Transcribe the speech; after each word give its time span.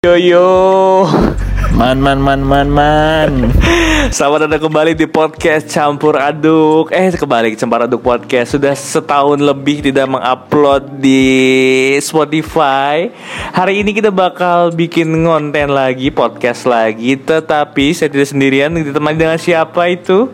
Yo 0.00 0.16
yo, 0.16 0.48
Man 1.76 2.00
man 2.00 2.24
man 2.24 2.40
man 2.40 2.72
man. 2.72 3.52
selamat 4.16 4.48
datang 4.48 4.72
kembali 4.72 4.96
di 4.96 5.04
podcast 5.04 5.68
Campur 5.68 6.16
Aduk. 6.16 6.88
Eh 6.88 7.12
kembali 7.12 7.52
ke 7.52 7.60
Campur 7.60 7.84
Aduk 7.84 8.00
Podcast 8.00 8.56
sudah 8.56 8.72
setahun 8.72 9.36
lebih 9.36 9.84
tidak 9.84 10.08
mengupload 10.08 11.04
di 11.04 11.20
Spotify. 12.00 13.12
Hari 13.52 13.84
ini 13.84 13.92
kita 13.92 14.08
bakal 14.08 14.72
bikin 14.72 15.12
konten 15.20 15.68
lagi, 15.68 16.08
podcast 16.08 16.64
lagi. 16.64 17.20
Tetapi 17.20 17.92
saya 17.92 18.08
tidak 18.08 18.32
sendirian, 18.32 18.72
ditemani 18.72 19.20
dengan 19.20 19.36
siapa 19.36 19.84
itu? 19.92 20.32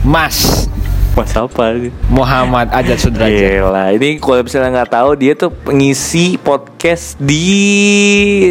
Mas 0.00 0.64
Mas 1.12 1.36
apa? 1.36 1.76
Muhammad 2.08 2.72
Ajat 2.72 2.96
Sudrajat. 2.96 3.60
Gila, 3.60 3.92
ini 3.92 4.16
kalau 4.16 4.40
misalnya 4.40 4.80
nggak 4.80 4.92
tahu 4.96 5.10
dia 5.20 5.36
tuh 5.36 5.52
pengisi 5.52 6.40
podcast 6.80 7.20
di 7.20 7.44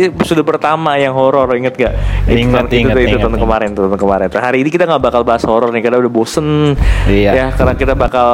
episode 0.05 0.45
pertama 0.45 1.01
yang 1.01 1.17
horor, 1.17 1.49
inget 1.57 1.73
gak? 1.73 1.97
Ingat, 2.29 2.69
itu, 2.69 2.85
ingat, 2.85 2.93
itu, 2.93 3.01
itu 3.01 3.09
ingat, 3.09 3.25
tahun 3.25 3.33
ingat. 3.33 3.41
kemarin, 3.41 3.67
tuh, 3.73 3.81
tahun 3.89 3.97
kemarin. 3.97 4.27
Nah, 4.29 4.43
hari 4.45 4.57
ini 4.61 4.69
kita 4.69 4.85
nggak 4.85 5.01
bakal 5.01 5.21
bahas 5.25 5.41
horor 5.49 5.73
nih, 5.73 5.81
karena 5.81 5.97
udah 5.97 6.13
bosen. 6.13 6.77
Iya. 7.09 7.31
Ya, 7.33 7.45
karena 7.57 7.73
kita 7.73 7.97
bakal 7.97 8.29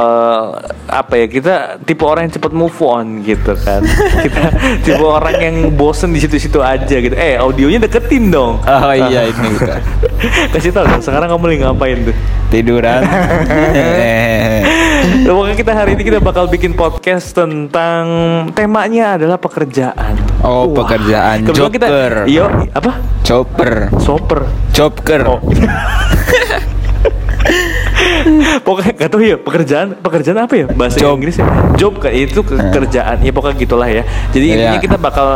apa 0.84 1.16
ya? 1.16 1.24
Kita 1.32 1.54
tipe 1.80 2.04
orang 2.04 2.28
yang 2.28 2.34
cepet 2.36 2.52
move 2.52 2.76
on 2.84 3.24
gitu 3.24 3.56
kan. 3.56 3.80
kita 4.28 4.42
tipe 4.84 5.00
orang 5.00 5.36
yang 5.40 5.56
bosen 5.72 6.12
di 6.12 6.20
situ-situ 6.20 6.60
aja 6.60 6.96
gitu. 7.00 7.16
Eh, 7.16 7.40
audionya 7.40 7.80
deketin 7.80 8.28
dong. 8.28 8.60
Oh 8.68 8.92
iya 8.92 9.32
ini. 9.32 9.48
Kasih 10.52 10.76
tau 10.76 10.84
dong, 10.84 11.00
sekarang 11.00 11.32
kamu 11.32 11.56
lagi 11.56 11.60
ngapain 11.64 11.98
tuh? 12.04 12.16
tiduran. 12.50 13.02
Pokoknya 15.26 15.56
kita 15.58 15.72
hari 15.74 15.90
ini 15.98 16.02
kita 16.06 16.18
bakal 16.22 16.46
bikin 16.46 16.74
podcast 16.74 17.34
tentang 17.34 18.04
temanya 18.54 19.18
adalah 19.18 19.38
pekerjaan. 19.38 19.85
Oh, 20.40 20.70
pekerjaan. 20.72 21.44
Kebetulan 21.44 21.72
kita. 21.72 21.86
Iya, 22.24 22.44
apa? 22.72 22.92
Chopper. 23.22 23.90
Soper. 23.98 24.40
Chopker. 24.72 25.22
Oh. 25.26 25.40
pokoknya 28.66 28.92
gak 28.98 29.08
tau 29.08 29.22
ya 29.22 29.36
pekerjaan 29.38 29.94
pekerjaan 29.96 30.38
apa 30.40 30.54
ya 30.56 30.66
bahasa 30.68 30.98
Job. 30.98 31.14
Inggrisnya 31.14 31.46
job 31.78 31.94
kayak 31.96 32.16
itu 32.26 32.40
kerjaan 32.42 33.22
ya 33.22 33.30
pokoknya 33.30 33.56
gitulah 33.56 33.86
ya 33.86 34.02
jadi 34.34 34.44
Iya. 34.46 34.54
intinya 34.56 34.80
kita 34.82 34.98
bakal 34.98 35.28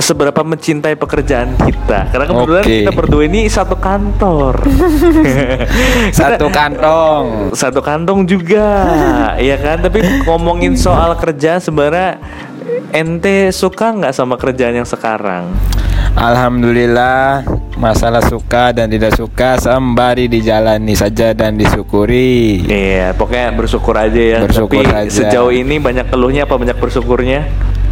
seberapa 0.00 0.40
mencintai 0.40 0.96
pekerjaan 0.96 1.52
kita 1.60 2.08
karena 2.08 2.24
kebetulan 2.24 2.64
Oke. 2.64 2.72
kita 2.80 2.92
berdua 2.94 3.22
ini 3.26 3.40
satu 3.46 3.76
kantor 3.76 4.64
Satu 6.18 6.48
kantong. 6.48 7.52
satu 7.52 7.80
kantong 7.80 8.24
juga 8.24 8.66
ya 9.48 9.56
kan 9.60 9.84
tapi 9.84 10.00
ngomongin 10.24 10.72
soal 10.72 11.12
kerja 11.16 11.60
sebenarnya 11.60 12.16
ente 12.90 13.50
suka 13.50 13.92
nggak 13.92 14.12
sama 14.12 14.34
kerjaan 14.36 14.76
yang 14.76 14.88
sekarang 14.88 15.50
Alhamdulillah 16.18 17.46
masalah 17.78 18.18
suka 18.26 18.74
dan 18.74 18.90
tidak 18.90 19.14
suka 19.14 19.54
sembari 19.54 20.26
dijalani 20.26 20.98
saja 20.98 21.30
dan 21.30 21.54
disyukuri. 21.54 22.66
iya 22.66 23.14
pokoknya 23.14 23.54
bersyukur 23.54 23.94
aja 23.94 24.18
ya 24.18 24.38
Bersyukur 24.42 24.82
tapi 24.82 25.06
aja. 25.06 25.10
sejauh 25.14 25.54
ini 25.54 25.78
banyak 25.78 26.10
keluhnya 26.10 26.50
apa 26.50 26.58
banyak 26.58 26.74
bersyukurnya 26.74 27.46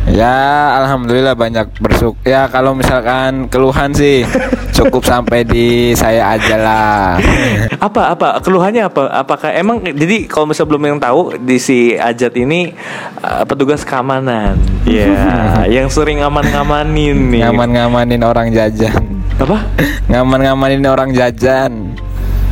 Ya 0.06 0.38
alhamdulillah 0.78 1.34
banyak 1.34 1.82
bersyukur. 1.82 2.14
Ya 2.22 2.46
kalau 2.46 2.78
misalkan 2.78 3.50
keluhan 3.50 3.90
sih 3.90 4.22
cukup 4.70 5.02
sampai 5.02 5.42
di 5.42 5.66
saya 5.92 6.38
aja 6.38 6.56
lah. 6.56 7.18
apa 7.86 8.14
apa 8.14 8.28
keluhannya 8.38 8.86
apa 8.86 9.10
apakah 9.10 9.50
emang 9.50 9.82
jadi 9.82 10.30
kalau 10.30 10.46
misalnya 10.46 10.70
belum 10.70 10.84
yang 10.86 10.98
tahu 11.02 11.20
di 11.42 11.58
si 11.58 11.78
Ajat 11.98 12.38
ini 12.38 12.70
uh, 13.18 13.42
petugas 13.44 13.82
keamanan 13.82 14.54
ya 14.86 15.10
yang 15.76 15.90
sering 15.90 16.22
ngaman-ngamanin 16.22 17.34
nih 17.34 17.40
Ngaman-ngamanin 17.42 18.22
orang 18.22 18.48
jajan. 18.54 19.02
apa 19.36 19.58
Ngaman-ngamanin 20.10 20.86
orang 20.86 21.10
jajan. 21.12 21.72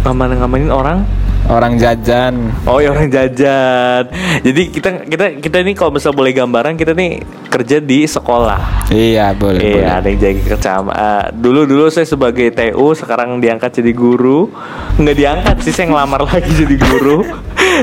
ngaman-ngamanin 0.05 0.68
orang 0.68 0.98
Orang 1.45 1.77
jajan. 1.77 2.56
Oh 2.64 2.81
ya 2.81 2.89
orang 2.89 3.12
jajan. 3.12 4.08
Jadi 4.41 4.63
kita 4.73 5.05
kita 5.05 5.24
kita 5.39 5.57
ini 5.61 5.77
kalau 5.77 5.92
misalnya 5.92 6.17
boleh 6.17 6.33
gambaran 6.33 6.73
kita 6.73 6.96
nih 6.96 7.20
kerja 7.52 7.79
di 7.79 8.08
sekolah. 8.08 8.89
Iya 8.89 9.36
boleh 9.36 9.61
Iya, 9.61 9.73
boleh. 9.77 9.92
ada 9.92 10.07
yang 10.08 10.18
jaga 10.18 10.42
kecam. 10.51 10.83
eh, 10.89 11.24
dulu 11.36 11.68
dulu 11.68 11.85
saya 11.86 12.08
sebagai 12.08 12.48
TU, 12.48 12.96
sekarang 12.96 13.39
diangkat 13.39 13.77
jadi 13.77 13.92
guru. 13.92 14.48
Nggak 14.96 15.17
diangkat 15.17 15.57
sih, 15.61 15.70
saya 15.70 15.92
ngelamar 15.92 16.24
lagi 16.33 16.48
jadi 16.48 16.77
guru. 16.80 17.29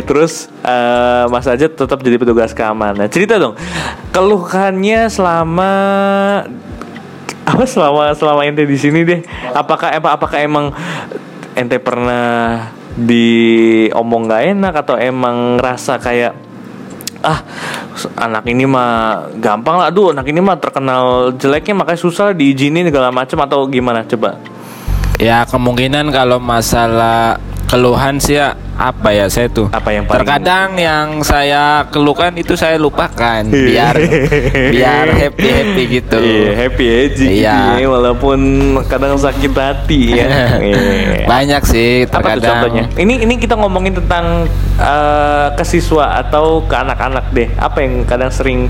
Terus 0.03 0.49
eh, 0.61 1.25
Mas 1.29 1.45
aja 1.45 1.69
tetap 1.69 2.01
jadi 2.01 2.17
petugas 2.17 2.51
keamanan. 2.51 3.05
Cerita 3.07 3.37
dong, 3.37 3.53
keluhannya 4.09 5.05
selama 5.05 5.71
apa 7.41 7.63
selama 7.65 8.09
selama 8.13 8.41
ente 8.41 8.65
di 8.65 8.75
sini 8.75 9.05
deh? 9.05 9.21
Apakah 9.53 9.93
apa 9.93 10.17
apakah 10.17 10.41
emang 10.41 10.73
ente 11.53 11.77
pernah 11.77 12.73
diomong 12.95 14.27
nggak 14.27 14.43
enak 14.57 14.73
atau 14.83 14.95
emang 14.99 15.59
ngerasa 15.59 15.99
kayak 16.01 16.33
ah 17.21 17.39
anak 18.17 18.49
ini 18.49 18.65
mah 18.65 19.29
gampang 19.37 19.77
lah 19.77 19.93
aduh 19.93 20.09
anak 20.11 20.25
ini 20.25 20.41
mah 20.41 20.57
terkenal 20.57 21.33
jeleknya 21.37 21.77
makanya 21.77 22.01
susah 22.01 22.33
diizinin 22.33 22.89
segala 22.89 23.13
macam 23.13 23.45
atau 23.45 23.69
gimana 23.69 24.01
coba? 24.09 24.41
Ya 25.21 25.45
kemungkinan 25.45 26.09
kalau 26.09 26.41
masalah 26.41 27.37
keluhan 27.71 28.19
sih 28.19 28.35
ya 28.35 28.51
apa 28.73 29.09
ya 29.09 29.25
saya 29.25 29.47
tuh. 29.47 29.69
Apa 29.69 29.89
yang 29.89 30.03
paling- 30.03 30.19
Terkadang 30.19 30.75
yang 30.75 31.07
saya 31.21 31.87
keluhkan 31.87 32.35
itu 32.35 32.51
saya 32.53 32.75
lupakan 32.75 33.45
biar 33.45 33.95
biar 34.73 35.05
happy 35.07 35.47
happy 35.47 35.83
gitu. 35.93 36.17
iya 36.17 36.51
happy 36.57 36.85
aja 36.85 37.23
Iya. 37.23 37.57
gitu 37.77 37.87
walaupun 37.89 38.39
kadang 38.85 39.15
sakit 39.15 39.53
hati 39.53 40.01
ya 40.19 40.27
Iya. 40.57 41.23
Banyak 41.23 41.61
sih 41.63 42.03
apa 42.03 42.11
tuh 42.11 42.19
terkadang. 42.35 42.49
contohnya 42.67 42.83
ini 42.97 43.21
ini 43.21 43.35
kita 43.35 43.55
ngomongin 43.55 43.95
tentang 43.95 44.49
eh, 44.75 45.47
ke 45.53 45.63
siswa 45.63 46.19
atau 46.19 46.59
ke 46.61 46.75
anak-anak 46.75 47.31
deh 47.31 47.47
apa 47.55 47.79
yang 47.79 48.03
kadang 48.03 48.27
sering 48.27 48.67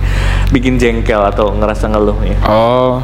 bikin 0.50 0.76
jengkel 0.76 1.24
atau 1.24 1.50
ngerasa 1.52 1.88
ngeluh 1.88 2.20
ya 2.22 2.38
Oh. 2.44 3.02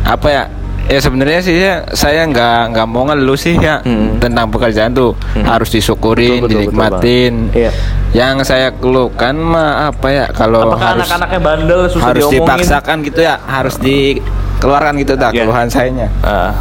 Apa 0.00 0.26
ya? 0.26 0.44
Ya 0.86 0.98
sebenarnya 0.98 1.40
sih 1.40 1.54
ya, 1.54 1.84
saya 1.90 2.24
nggak 2.24 2.72
nggak 2.72 2.86
mau 2.86 3.04
ngeluh 3.04 3.34
sih 3.34 3.54
ya 3.54 3.78
Hmm. 3.80 4.18
tentang 4.18 4.48
pekerjaan 4.48 4.90
tuh 4.90 5.14
harus 5.36 5.68
disyukurin, 5.68 6.40
Betul, 6.40 6.40
betul, 6.40 6.48
betul 6.48 6.60
dinikmatin. 6.66 7.34
banget. 7.46 7.56
Iya. 7.56 7.70
Yang 8.10 8.34
saya 8.44 8.68
keluhkan 8.72 9.34
mah 9.34 9.88
apa 9.88 10.06
ya 10.08 10.24
kalau 10.28 10.66
apakah 10.66 10.98
harus 10.98 11.06
anak-anaknya 11.06 11.40
bandel 11.40 11.80
susah 11.86 12.06
harus 12.08 12.22
diomongin 12.24 12.42
dipaksakan 12.42 12.96
gitu 13.04 13.20
ya, 13.20 13.34
harus 13.40 13.76
dikeluarkan 13.78 14.92
gitu 14.98 15.12
dah 15.14 15.30
Iya. 15.30 15.40
keluhan 15.40 15.66
sayanya. 15.68 16.08
Ah. 16.20 16.52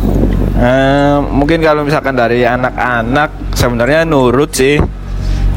Eh, 0.59 1.18
mungkin 1.25 1.57
kalau 1.59 1.81
misalkan 1.81 2.13
dari 2.13 2.44
anak-anak 2.44 3.30
sebenarnya 3.53 4.03
nurut 4.03 4.51
sih. 4.51 4.78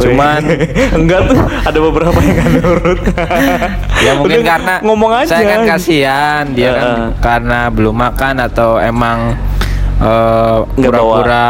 Cuman 0.05 0.41
enggak 0.99 1.21
tuh 1.27 1.39
ada 1.63 1.79
beberapa 1.81 2.19
yang 2.19 2.35
nggak 2.35 2.51
nurut. 2.57 3.01
ya 3.99 4.13
mungkin 4.15 4.39
Udah 4.39 4.49
karena 4.49 4.75
ngomong 4.81 5.11
aja. 5.17 5.29
saya 5.31 5.45
kan 5.49 5.61
kasihan 5.65 6.45
dia 6.51 6.71
kan 6.73 6.87
Heeh. 6.87 7.07
karena 7.19 7.59
belum 7.69 7.95
makan 7.95 8.35
atau 8.43 8.77
emang 8.77 9.39
Nggak 10.03 10.91
pura-pura 10.91 11.47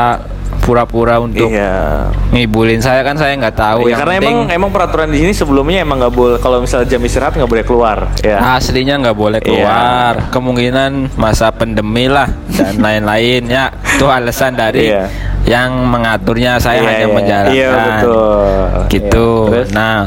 pura-pura 0.61 1.15
untuk 1.19 1.51
Iya. 1.51 2.07
ngibulin 2.31 2.79
saya 2.79 3.03
kan 3.03 3.17
saya 3.17 3.35
nggak 3.35 3.57
tahu 3.57 3.81
Ya, 3.83 3.89
yang 3.89 3.99
karena 3.99 4.15
penting 4.17 4.37
emang 4.39 4.55
emang 4.55 4.71
peraturan 4.71 5.09
di 5.09 5.19
sini 5.19 5.33
sebelumnya 5.33 5.83
emang 5.83 5.99
nggak 5.99 6.15
boleh 6.15 6.37
kalau 6.39 6.63
misalnya 6.63 6.87
jam 6.87 7.03
istirahat 7.03 7.35
nggak 7.35 7.51
boleh 7.51 7.65
keluar 7.65 7.99
ya. 8.21 8.39
aslinya 8.55 8.95
nggak 9.01 9.17
boleh 9.17 9.41
Iya. 9.41 9.49
keluar 9.49 10.13
kemungkinan 10.31 10.91
masa 11.17 11.51
pandemi 11.51 12.07
lah 12.07 12.31
dan 12.49 12.79
lain-lain 12.79 13.43
ya 13.45 13.65
itu 13.75 14.07
alasan 14.07 14.55
dari 14.55 14.87
Iya. 14.87 15.11
Yang 15.45 15.71
mengaturnya 15.85 16.57
saya 16.57 16.79
Iya, 16.79 16.89
hanya 16.89 16.99
iya. 17.01 17.09
menjalankan 17.09 17.55
Iya, 17.55 17.71
betul. 17.75 18.47
gitu 18.89 19.29
Iya. 19.29 19.51
Terus? 19.51 19.69
nah 19.73 19.99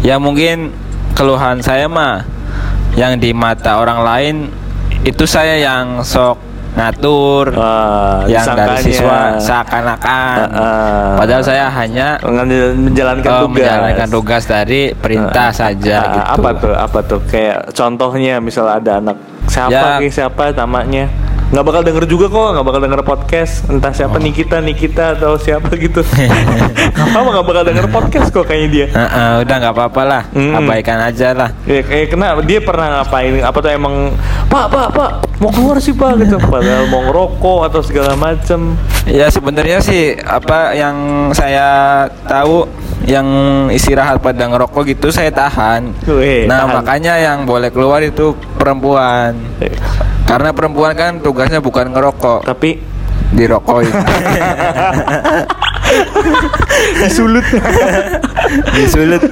ya 0.00 0.16
mungkin 0.16 0.56
keluhan 1.12 1.58
saya 1.58 1.84
mah 1.86 2.24
yang 2.94 3.16
di 3.16 3.30
mata 3.30 3.76
orang 3.76 4.00
lain 4.00 4.34
itu 5.00 5.24
saya 5.24 5.54
yang 5.54 6.00
sok 6.00 6.38
ngatur 6.70 7.50
Wah, 7.52 8.22
yang 8.24 8.44
dari 8.46 8.82
siswa 8.84 9.34
seakan-akan 9.36 10.36
Heeh. 10.46 11.10
padahal 11.16 11.42
saya 11.42 11.66
hanya 11.68 12.22
menjalankan 12.22 13.26
eh, 13.28 13.40
tugas. 13.40 13.54
menjalankan 13.58 14.08
tugas 14.08 14.42
dari 14.44 14.80
perintah 14.92 15.50
saja 15.50 15.96
Ah, 15.98 16.12
gitu 16.12 16.30
Apa 16.36 16.50
tuh? 16.54 16.74
Apa 16.76 16.98
tuh? 17.02 17.20
Kayak 17.24 17.74
contohnya 17.74 18.38
misal 18.38 18.68
ada 18.68 18.98
anak 18.98 19.18
siapa 19.44 19.98
Ya. 19.98 20.06
siapa 20.08 20.52
namanya 20.52 21.10
nggak 21.48 21.64
bakal 21.64 21.80
denger 21.80 22.04
juga 22.04 22.26
kok 22.28 22.48
nggak 22.52 22.66
bakal 22.66 22.80
denger 22.80 23.00
podcast 23.02 23.52
entah 23.66 23.88
siapa 23.88 24.14
Oh. 24.14 24.20
Nikita 24.20 24.60
Nikita 24.60 25.16
atau 25.16 25.34
siapa 25.34 25.72
gitu 25.74 26.04
apa 27.08 27.24
nggak 27.24 27.46
bakal 27.46 27.62
denger 27.64 27.86
podcast 27.88 28.28
kok 28.28 28.44
kayaknya 28.44 28.68
dia 28.68 28.86
Heeh, 28.90 29.32
udah 29.42 29.54
nggak 29.58 29.72
apa-apa 29.72 30.02
lah 30.02 30.22
Hmm. 30.28 30.52
abaikan 30.54 31.00
aja 31.00 31.32
lah 31.32 31.50
Ya, 31.64 31.80
kayak 31.80 32.12
kena 32.12 32.36
dia 32.42 32.60
pernah 32.60 33.00
ngapain 33.00 33.40
apa 33.40 33.58
tuh 33.58 33.70
emang 33.70 34.12
Pak 34.46 34.66
Pak 34.66 34.86
Pak 34.92 35.10
mau 35.38 35.48
keluar 35.48 35.76
sih 35.78 35.92
Pak 35.92 36.20
gitu 36.20 36.36
padahal 36.38 36.84
mau 36.86 37.00
ngerokok 37.02 37.60
atau 37.64 37.80
segala 37.80 38.12
macem 38.12 38.76
Ya 39.04 39.26
sebenarnya 39.26 39.80
sih 39.80 40.14
apa 40.18 40.74
yang 40.74 40.96
saya 41.32 41.66
tahu 42.24 42.68
yang 43.08 43.24
istirahat 43.70 44.20
pada 44.20 44.44
ngerokok 44.44 44.84
gitu 44.86 45.08
saya 45.08 45.32
tahan. 45.32 45.96
Wih, 46.04 46.44
nah 46.44 46.66
tahan. 46.66 46.76
makanya 46.76 47.14
yang 47.16 47.48
boleh 47.48 47.72
keluar 47.72 48.04
itu 48.04 48.36
perempuan. 48.52 49.32
Karena 50.28 50.52
perempuan 50.52 50.92
kan 50.92 51.24
tugasnya 51.24 51.64
bukan 51.64 51.88
ngerokok, 51.88 52.44
Tapi 52.44 52.76
dirokokin. 53.32 53.92
disulut. 57.00 57.44
Disulut. 58.76 59.22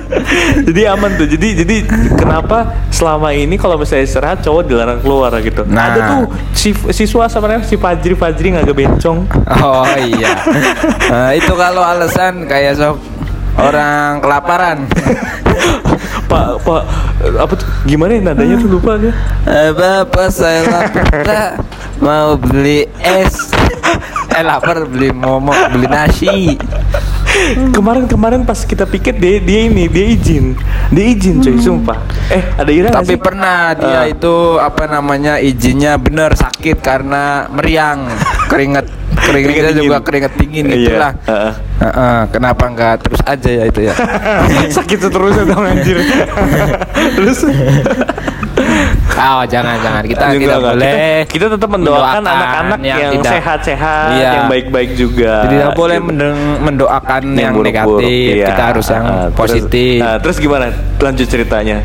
jadi 0.69 0.93
aman 0.93 1.17
tuh. 1.17 1.29
Jadi 1.29 1.65
jadi 1.65 1.77
kenapa 2.17 2.89
selama 2.93 3.33
ini 3.33 3.57
kalau 3.57 3.81
misalnya 3.81 4.05
istirahat 4.05 4.41
cowok 4.45 4.63
dilarang 4.69 5.01
keluar 5.01 5.33
gitu. 5.41 5.65
Nah. 5.69 5.93
Ada 5.93 6.01
tuh 6.09 6.23
si 6.53 6.71
siswa 6.93 7.29
sama 7.29 7.49
namanya 7.49 7.69
si 7.69 7.77
Fajri 7.77 8.17
Fajri 8.17 8.57
nggak 8.57 8.73
bencong. 8.73 9.19
Oh 9.49 9.89
iya. 10.01 10.37
Nah, 11.09 11.31
itu 11.33 11.53
kalau 11.57 11.81
alasan 11.85 12.45
kayak 12.49 12.77
sok 12.77 13.01
orang 13.57 14.21
kelaparan. 14.21 14.79
Pak 16.27 16.67
Pak 16.67 16.83
apa 17.39 17.53
tuh 17.55 17.69
gimana 17.87 18.19
ya 18.19 18.21
nadanya 18.31 18.57
tuh 18.59 18.71
lupa 18.71 18.99
dia. 18.99 19.15
Eh, 19.47 19.71
Bapak 19.71 20.29
saya 20.29 20.67
lapar 20.67 21.07
mau 22.03 22.35
beli 22.35 22.91
es. 22.99 23.55
Eh 24.35 24.43
lapar 24.45 24.85
beli 24.91 25.15
momo, 25.15 25.55
beli 25.73 25.87
nasi. 25.87 26.59
Kemarin-kemarin 27.71 28.43
pas 28.43 28.59
kita 28.65 28.89
piket 28.89 29.21
dia 29.21 29.39
dia 29.39 29.71
ini 29.71 29.87
dia 29.87 30.07
izin. 30.13 30.57
Dia 30.91 31.05
izin 31.15 31.41
coy 31.41 31.57
sumpah. 31.61 31.99
Eh 32.29 32.43
ada 32.59 32.71
Ira 32.73 32.89
nggak 32.91 33.07
Tapi 33.07 33.15
pernah 33.21 33.73
dia 33.77 34.03
Ah. 34.03 34.05
itu 34.09 34.59
apa 34.59 34.91
namanya 34.91 35.39
izinnya 35.39 35.95
bener 35.97 36.35
sakit 36.35 36.83
karena 36.83 37.47
meriang, 37.49 38.09
keringet 38.47 38.87
Keringet 39.17 39.49
keringetnya 39.49 39.73
dingin. 39.73 39.87
juga 39.87 39.99
keringet 40.01 40.33
dingin 40.37 40.65
Iya, 40.67 40.77
itulah. 40.79 41.13
heeh. 41.25 41.53
Heeh, 41.77 42.19
kenapa 42.31 42.65
nggak 42.69 42.95
terus 43.01 43.21
aja 43.23 43.51
ya 43.51 43.65
itu 43.65 43.81
ya? 43.83 43.95
sakit 44.77 44.99
seterusnya 45.01 45.45
dong 45.47 45.65
anjir. 45.65 45.99
Terus 47.17 47.39
Oh 49.17 49.43
jangan 49.45 49.81
jangan 49.81 50.05
kita 50.05 50.25
Juga 50.29 50.37
tidak 50.39 50.57
nggak. 50.57 50.65
boleh. 50.71 50.93
Kita, 50.93 51.33
kita 51.33 51.47
tetap 51.57 51.69
mendoakan 51.71 52.23
anak-anak 52.23 52.79
yang, 52.83 53.01
sehat-sehat, 53.19 54.09
Iya. 54.13 54.31
yang 54.31 54.47
baik-baik 54.47 54.91
juga. 54.95 55.33
Tidak 55.47 55.71
boleh 55.73 55.99
mendeng- 55.99 56.61
mendoakan 56.63 57.23
yang, 57.33 57.53
buruk-buruk. 57.53 58.05
negatif. 58.05 58.33
Iya. 58.37 58.47
Kita 58.47 58.63
harus 58.67 58.87
yang 58.87 59.05
terus- 59.07 59.33
positif. 59.35 59.99
ah, 60.01 60.17
terus 60.21 60.37
gimana? 60.39 60.67
Lanjut 60.99 61.27
ceritanya. 61.27 61.79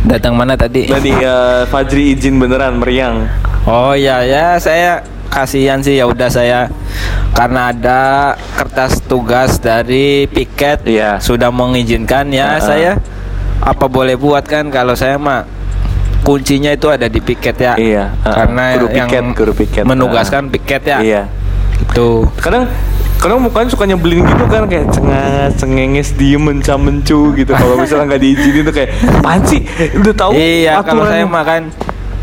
Datang 0.00 0.32
mana 0.32 0.54
tadi? 0.54 0.86
Tadi 0.86 1.10
eh, 1.10 1.62
Fajri 1.66 2.14
izin 2.14 2.38
beneran 2.38 2.78
meriang. 2.78 3.26
Oh 3.66 3.92
iya 3.92 4.22
ya 4.22 4.44
saya 4.56 5.02
kasihan 5.28 5.78
sih 5.78 5.94
ya 5.94 6.04
udah 6.04 6.26
saya 6.26 6.72
karena 7.30 7.70
ada 7.70 8.00
kertas 8.54 9.00
tugas 9.02 9.56
dari 9.56 10.24
piket 10.26 10.82
Iya. 10.82 11.20
sudah 11.20 11.48
mengizinkan 11.48 12.28
ya 12.28 12.48
Ah, 12.48 12.56
ah. 12.56 12.60
saya 12.60 12.92
apa 13.58 13.86
boleh 13.86 14.14
buat 14.14 14.42
kan 14.42 14.68
kalau 14.68 14.92
saya 14.92 15.16
mah 15.16 15.44
kuncinya 16.20 16.70
itu 16.70 16.88
ada 16.88 17.06
di 17.06 17.20
piket 17.20 17.56
ya 17.56 17.72
Iya, 17.74 18.04
ah. 18.20 18.34
karena 18.34 18.62
Guru 18.74 18.86
yang 18.90 19.08
piket, 19.08 19.22
guru 19.34 19.52
piket, 19.54 19.82
menugaskan 19.84 20.48
piket 20.48 20.82
ya 20.84 20.98
Iya. 20.98 21.22
itu 21.78 22.26
Kadang 22.38 22.66
kadang 23.18 23.42
mukanya 23.42 23.66
suka 23.66 23.82
nyebelin 23.82 24.22
gitu 24.22 24.44
kan 24.46 24.62
kayak 24.64 24.86
cengas, 24.88 25.50
cengenges, 25.56 26.14
diem, 26.14 26.38
mencam 26.38 26.78
mencu 26.78 27.34
gitu. 27.34 27.50
Kalau 27.50 27.74
misalnya 27.74 28.14
nggak 28.14 28.22
diizinin 28.22 28.62
tuh 28.62 28.70
kayak 28.72 28.94
apaan 28.94 29.42
sih? 29.42 29.58
Udah 29.98 30.14
tahu 30.14 30.32
Iya, 30.32 30.78
kalau 30.78 31.02
aturannya." 31.02 31.10
saya 31.12 31.24
mah 31.26 31.42
kan 31.42 31.62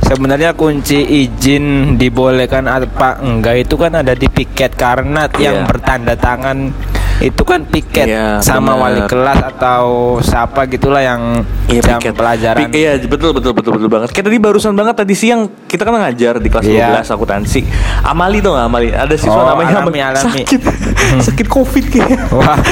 sebenarnya 0.06 0.54
kunci 0.54 1.02
izin 1.25 1.98
dibolehkan 1.98 2.69
apa 2.69 3.18
enggak 3.19 3.66
itu 3.66 3.74
kan 3.74 3.98
ada 3.98 4.13
di 4.13 4.30
piket 4.30 4.78
karena 4.78 5.25
yang 5.42 5.66
Iya. 5.66 5.68
bertanda 5.68 6.13
tangan 6.13 6.57
itu 7.17 7.41
kan 7.41 7.63
piket 7.63 8.06
Iya, 8.06 8.27
sama 8.39 8.73
benar. 8.73 8.81
wali 8.81 9.01
kelas 9.06 9.39
atau 9.47 9.85
siapa 10.19 10.67
gitulah 10.67 11.00
yang 11.00 11.47
jam 11.71 11.97
piket. 11.97 12.12
pelajaran. 12.12 12.67
Pi- 12.67 12.75
iya, 12.77 13.00
betul 13.00 13.31
betul 13.31 13.51
betul 13.51 13.71
betul 13.73 13.88
banget. 13.88 14.12
Kayak 14.12 14.25
tadi 14.27 14.38
barusan 14.38 14.73
banget 14.73 14.95
tadi 14.97 15.13
siang 15.13 15.47
kita 15.63 15.81
kan 15.81 15.95
ngajar 15.95 16.38
di 16.38 16.50
kelas 16.50 16.65
Iya. 16.65 17.00
12 17.00 17.07
akuntansi. 17.09 17.62
Amali 18.03 18.39
tuh 18.39 18.51
nggak 18.51 18.65
Amali? 18.65 18.89
Ada 18.89 19.13
Oh, 19.13 19.17
siswa 19.17 19.41
namanya 19.47 19.75
alami, 19.79 20.00
alami. 20.00 20.25
sakit. 20.35 20.62
sakit 21.23 21.47
Covid 21.47 21.85
kayaknya. 21.88 22.17
Wah. 22.29 22.57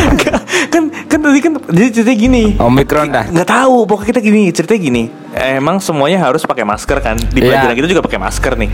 Kan 0.65 0.89
kan 0.89 1.19
tadi 1.21 1.39
kan 1.39 1.53
jadi 1.67 1.89
ceritanya 1.91 2.17
gini. 2.19 2.43
Omikron 2.57 3.09
dah. 3.09 3.25
Nggak 3.27 3.45
tahu, 3.47 3.85
pokoknya 3.85 4.09
kita 4.09 4.19
gini, 4.21 4.49
ceritanya 4.49 4.81
gini. 4.81 5.03
Emang 5.33 5.77
semuanya 5.77 6.17
harus 6.19 6.41
pakai 6.41 6.61
masker 6.61 6.97
kan? 6.99 7.13
Di 7.17 7.39
Iya. 7.39 7.61
pelajaran 7.61 7.75
kita 7.75 7.87
juga 7.89 8.01
pakai 8.01 8.19
masker 8.19 8.53
nih. 8.55 8.69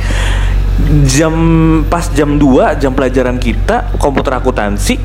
Jam 1.05 1.35
pas 1.85 2.07
jam 2.09 2.33
2 2.33 2.73
jam 2.73 2.91
pelajaran 2.91 3.35
kita 3.35 3.93
komputer 3.95 4.31
akuntansi 4.33 4.95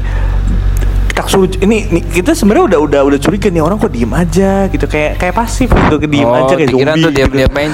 tak 1.15 1.31
suruh 1.31 1.47
ini, 1.63 1.87
ini 1.87 2.01
kita 2.03 2.35
sebenarnya 2.35 2.75
udah 2.75 2.79
udah 2.91 3.01
udah 3.07 3.19
curiga 3.23 3.47
nih 3.47 3.63
orang 3.63 3.79
kok 3.79 3.95
diem 3.95 4.11
aja 4.11 4.67
gitu. 4.67 4.85
Kayak 4.91 5.23
kayak 5.23 5.35
pasif 5.39 5.71
gitu 5.71 5.97
diem 6.11 6.27
oh, 6.27 6.35
aja 6.35 6.55
kayak 6.59 6.71
zombie 6.75 7.03
tuh 7.07 7.13
dia 7.15 7.25
gitu. 7.31 7.37
dia 7.39 7.49
main 7.57 7.71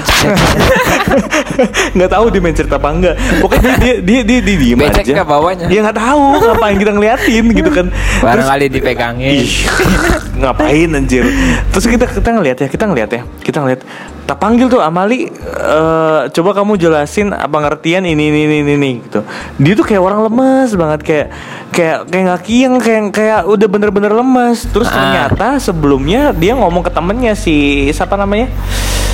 nggak 1.97 2.09
tahu 2.09 2.25
dia 2.29 2.41
main 2.41 2.55
cerita 2.55 2.77
apa 2.77 2.89
enggak. 2.93 3.15
Pokoknya 3.41 3.71
dia 3.81 3.95
dia 3.97 4.21
dia, 4.21 4.39
dia 4.45 4.55
diem 4.61 4.77
Becek 4.77 5.03
aja. 5.09 5.13
nggak 5.17 5.29
bawahnya? 5.29 5.65
ya 5.73 5.79
nggak 5.81 5.97
tahu 5.97 6.23
ngapain 6.37 6.77
kita 6.77 6.91
ngeliatin 6.93 7.45
gitu 7.49 7.69
kan. 7.73 7.85
Terus- 7.89 8.21
barangkali 8.21 8.65
dipegangin. 8.69 9.33
Ih, 9.41 9.53
ngapain 10.45 10.89
anjir. 10.93 11.25
Terus 11.73 11.85
kita 11.89 12.05
kita 12.05 12.29
ngeliat 12.37 12.57
ya 12.61 12.67
kita 12.69 12.83
ngeliat 12.85 13.09
ya 13.09 13.21
kita 13.41 13.57
ngeliat 13.57 13.81
tak 14.31 14.39
panggil 14.39 14.71
tuh 14.71 14.79
Amali 14.79 15.27
eh, 15.27 16.21
coba 16.31 16.49
kamu 16.55 16.79
jelasin 16.79 17.35
apa 17.35 17.51
ngertian 17.51 18.07
ini 18.07 18.31
ini 18.31 18.47
ini 18.47 18.55
ini, 18.63 18.73
ini, 18.79 18.91
gitu. 19.03 19.27
Dia 19.59 19.75
tuh 19.75 19.83
kayak 19.83 19.99
orang 19.99 20.23
lemes 20.31 20.71
banget 20.79 20.99
kayak 21.03 21.27
kayak 21.75 21.97
kayak 22.07 22.23
nggak 22.31 22.41
kieng 22.47 22.75
kayak 22.79 23.03
kayak 23.11 23.39
udah 23.43 23.67
bener-bener 23.67 24.15
lemes. 24.15 24.63
Terus 24.71 24.87
Ah. 24.87 24.95
ternyata 24.95 25.59
sebelumnya 25.59 26.31
dia 26.31 26.55
ngomong 26.55 26.79
ke 26.79 26.91
temennya 26.95 27.35
si 27.35 27.91
siapa 27.91 28.15
namanya 28.15 28.47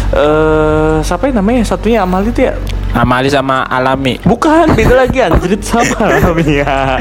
eh 0.07 0.97
siapa 1.03 1.27
ya 1.27 1.39
namanya 1.39 1.61
satunya 1.63 2.01
Amali 2.01 2.31
tuh 2.31 2.47
ya 2.47 2.55
Amali 2.97 3.29
sama 3.29 3.61
Alami. 3.67 4.17
Bukan, 4.25 4.73
beda 4.73 5.05
lagi 5.05 5.21
anjrit 5.21 5.61
sama 5.61 6.07
namanya. 6.23 6.97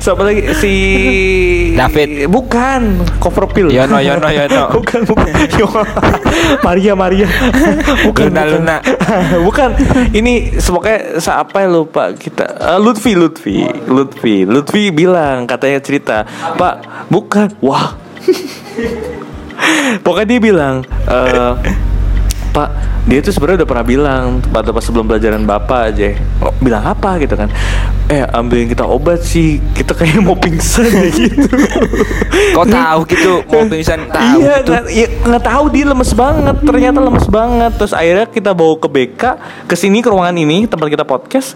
Siapa 0.00 0.22
lagi 0.24 0.48
si 0.56 0.72
David. 1.76 2.30
Bukan, 2.30 3.04
cover 3.20 3.44
pill. 3.50 3.68
Yono, 3.68 4.00
Yono, 4.00 4.32
Yono. 4.32 4.70
bukan, 4.80 5.04
bukan. 5.04 5.28
Yo- 5.60 5.84
Maria, 6.64 6.96
Maria. 6.96 7.28
Bukan, 8.06 8.32
Luna, 8.32 8.40
bukan. 8.40 8.46
Luna. 8.48 8.76
bukan. 9.50 9.68
Ini 10.14 10.56
semoga 10.56 10.94
apa 11.20 11.56
ya 11.58 11.68
lupa 11.68 12.14
kita. 12.16 12.46
Eh, 12.72 12.78
Lutfi, 12.80 13.12
Lutfi, 13.12 13.56
Lutfi, 13.92 14.36
Lutfi 14.48 14.88
bilang 14.88 15.44
katanya 15.44 15.84
cerita, 15.84 16.24
Pak, 16.56 17.10
bukan. 17.12 17.50
Wah. 17.60 17.92
Pokoknya 20.00 20.26
dia 20.32 20.40
bilang, 20.40 20.74
eh, 21.10 21.52
Pak, 22.56 22.72
dia 23.06 23.22
tuh 23.22 23.30
sebenarnya 23.30 23.62
udah 23.62 23.68
pernah 23.70 23.86
bilang 23.86 24.42
pada 24.50 24.74
pas 24.74 24.82
sebelum 24.82 25.06
pelajaran 25.06 25.46
bapak 25.46 25.94
aja, 25.94 26.18
oh, 26.42 26.50
bilang 26.58 26.82
apa 26.82 27.22
gitu 27.22 27.38
kan? 27.38 27.46
Eh, 28.10 28.26
ambilin 28.34 28.66
kita 28.66 28.82
obat 28.82 29.22
sih, 29.22 29.62
kita 29.78 29.94
kayak 29.94 30.26
mau 30.26 30.34
pingsan 30.34 30.90
ya 30.90 31.06
gitu. 31.22 31.46
Kok 32.54 32.66
tahu 32.66 33.00
gitu 33.06 33.32
mau 33.46 33.62
pingsan 33.70 34.10
tahu 34.14 34.42
iya, 34.42 34.54
gitu. 34.58 34.70
nggak 34.74 34.84
iya, 34.90 35.06
nggak 35.22 35.44
tahu 35.46 35.64
dia 35.70 35.84
lemes 35.86 36.12
banget. 36.18 36.56
Ternyata 36.66 36.98
lemes 36.98 37.26
banget. 37.30 37.72
Terus 37.78 37.92
akhirnya 37.94 38.26
kita 38.26 38.50
bawa 38.50 38.74
ke 38.74 38.88
BK, 38.90 39.22
ke 39.70 39.74
sini 39.78 40.02
ke 40.02 40.10
ruangan 40.10 40.34
ini 40.34 40.66
tempat 40.66 40.90
kita 40.90 41.06
podcast 41.06 41.54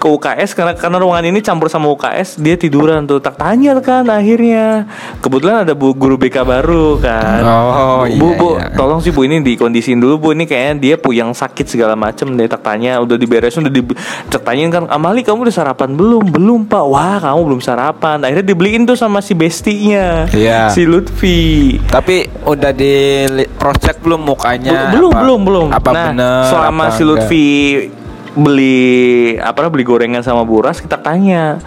ke 0.00 0.08
UKS 0.08 0.56
karena 0.56 0.72
karena 0.72 0.96
ruangan 0.96 1.28
ini 1.28 1.44
campur 1.44 1.68
sama 1.68 1.92
UKS 1.92 2.40
dia 2.40 2.56
tiduran 2.56 3.04
tuh 3.04 3.20
tak 3.20 3.36
tanya 3.36 3.76
kan 3.84 4.08
akhirnya 4.08 4.88
kebetulan 5.20 5.68
ada 5.68 5.76
bu 5.76 5.92
guru 5.92 6.16
BK 6.16 6.40
baru 6.40 6.96
kan 6.96 7.44
Oh, 7.44 8.08
bu 8.08 8.32
iya, 8.32 8.40
bu 8.40 8.48
iya. 8.56 8.66
tolong 8.72 9.04
sih 9.04 9.12
bu 9.12 9.28
ini 9.28 9.44
dikondisin 9.44 10.00
dulu 10.00 10.16
bu 10.16 10.28
ini 10.32 10.48
kayaknya 10.48 10.74
dia 10.80 10.89
puyang 10.96 11.30
sakit 11.30 11.66
segala 11.68 11.92
macem 11.92 12.32
deh 12.32 12.46
tak 12.46 12.64
tanya 12.64 12.96
udah 12.96 13.14
diberesin 13.14 13.60
udah 13.60 13.70
di 13.70 13.82
tak 14.26 14.42
tanyain 14.42 14.66
kan 14.68 14.84
Amali 14.86 15.20
kamu 15.20 15.44
udah 15.44 15.54
sarapan 15.54 15.92
belum 15.92 16.24
belum 16.26 16.60
pak 16.64 16.84
wah 16.84 17.18
kamu 17.20 17.40
belum 17.44 17.60
sarapan 17.60 18.16
akhirnya 18.18 18.46
dibeliin 18.46 18.82
tuh 18.82 18.94
sama 18.94 19.20
si 19.20 19.32
bestinya 19.32 20.26
Iya. 20.30 20.70
si 20.70 20.82
Lutfi 20.82 21.76
Tapi 21.82 22.26
udah 22.42 22.72
di 22.72 23.26
check 23.78 24.00
belum 24.00 24.24
mukanya? 24.24 24.90
belum 24.90 25.10
apa- 25.10 25.20
belum 25.20 25.40
belum 25.42 25.66
Apa 25.70 25.90
nah 25.90 26.06
bener? 26.08 26.42
selama 26.46 26.82
apa 26.82 26.90
si 26.90 27.02
enggak? 27.02 27.08
Lutfi 27.12 27.46
beli 28.30 28.86
apa 29.36 29.66
beli 29.66 29.82
gorengan 29.82 30.22
sama 30.22 30.42
buras 30.42 30.78
kita 30.78 30.94
tanya 30.96 31.58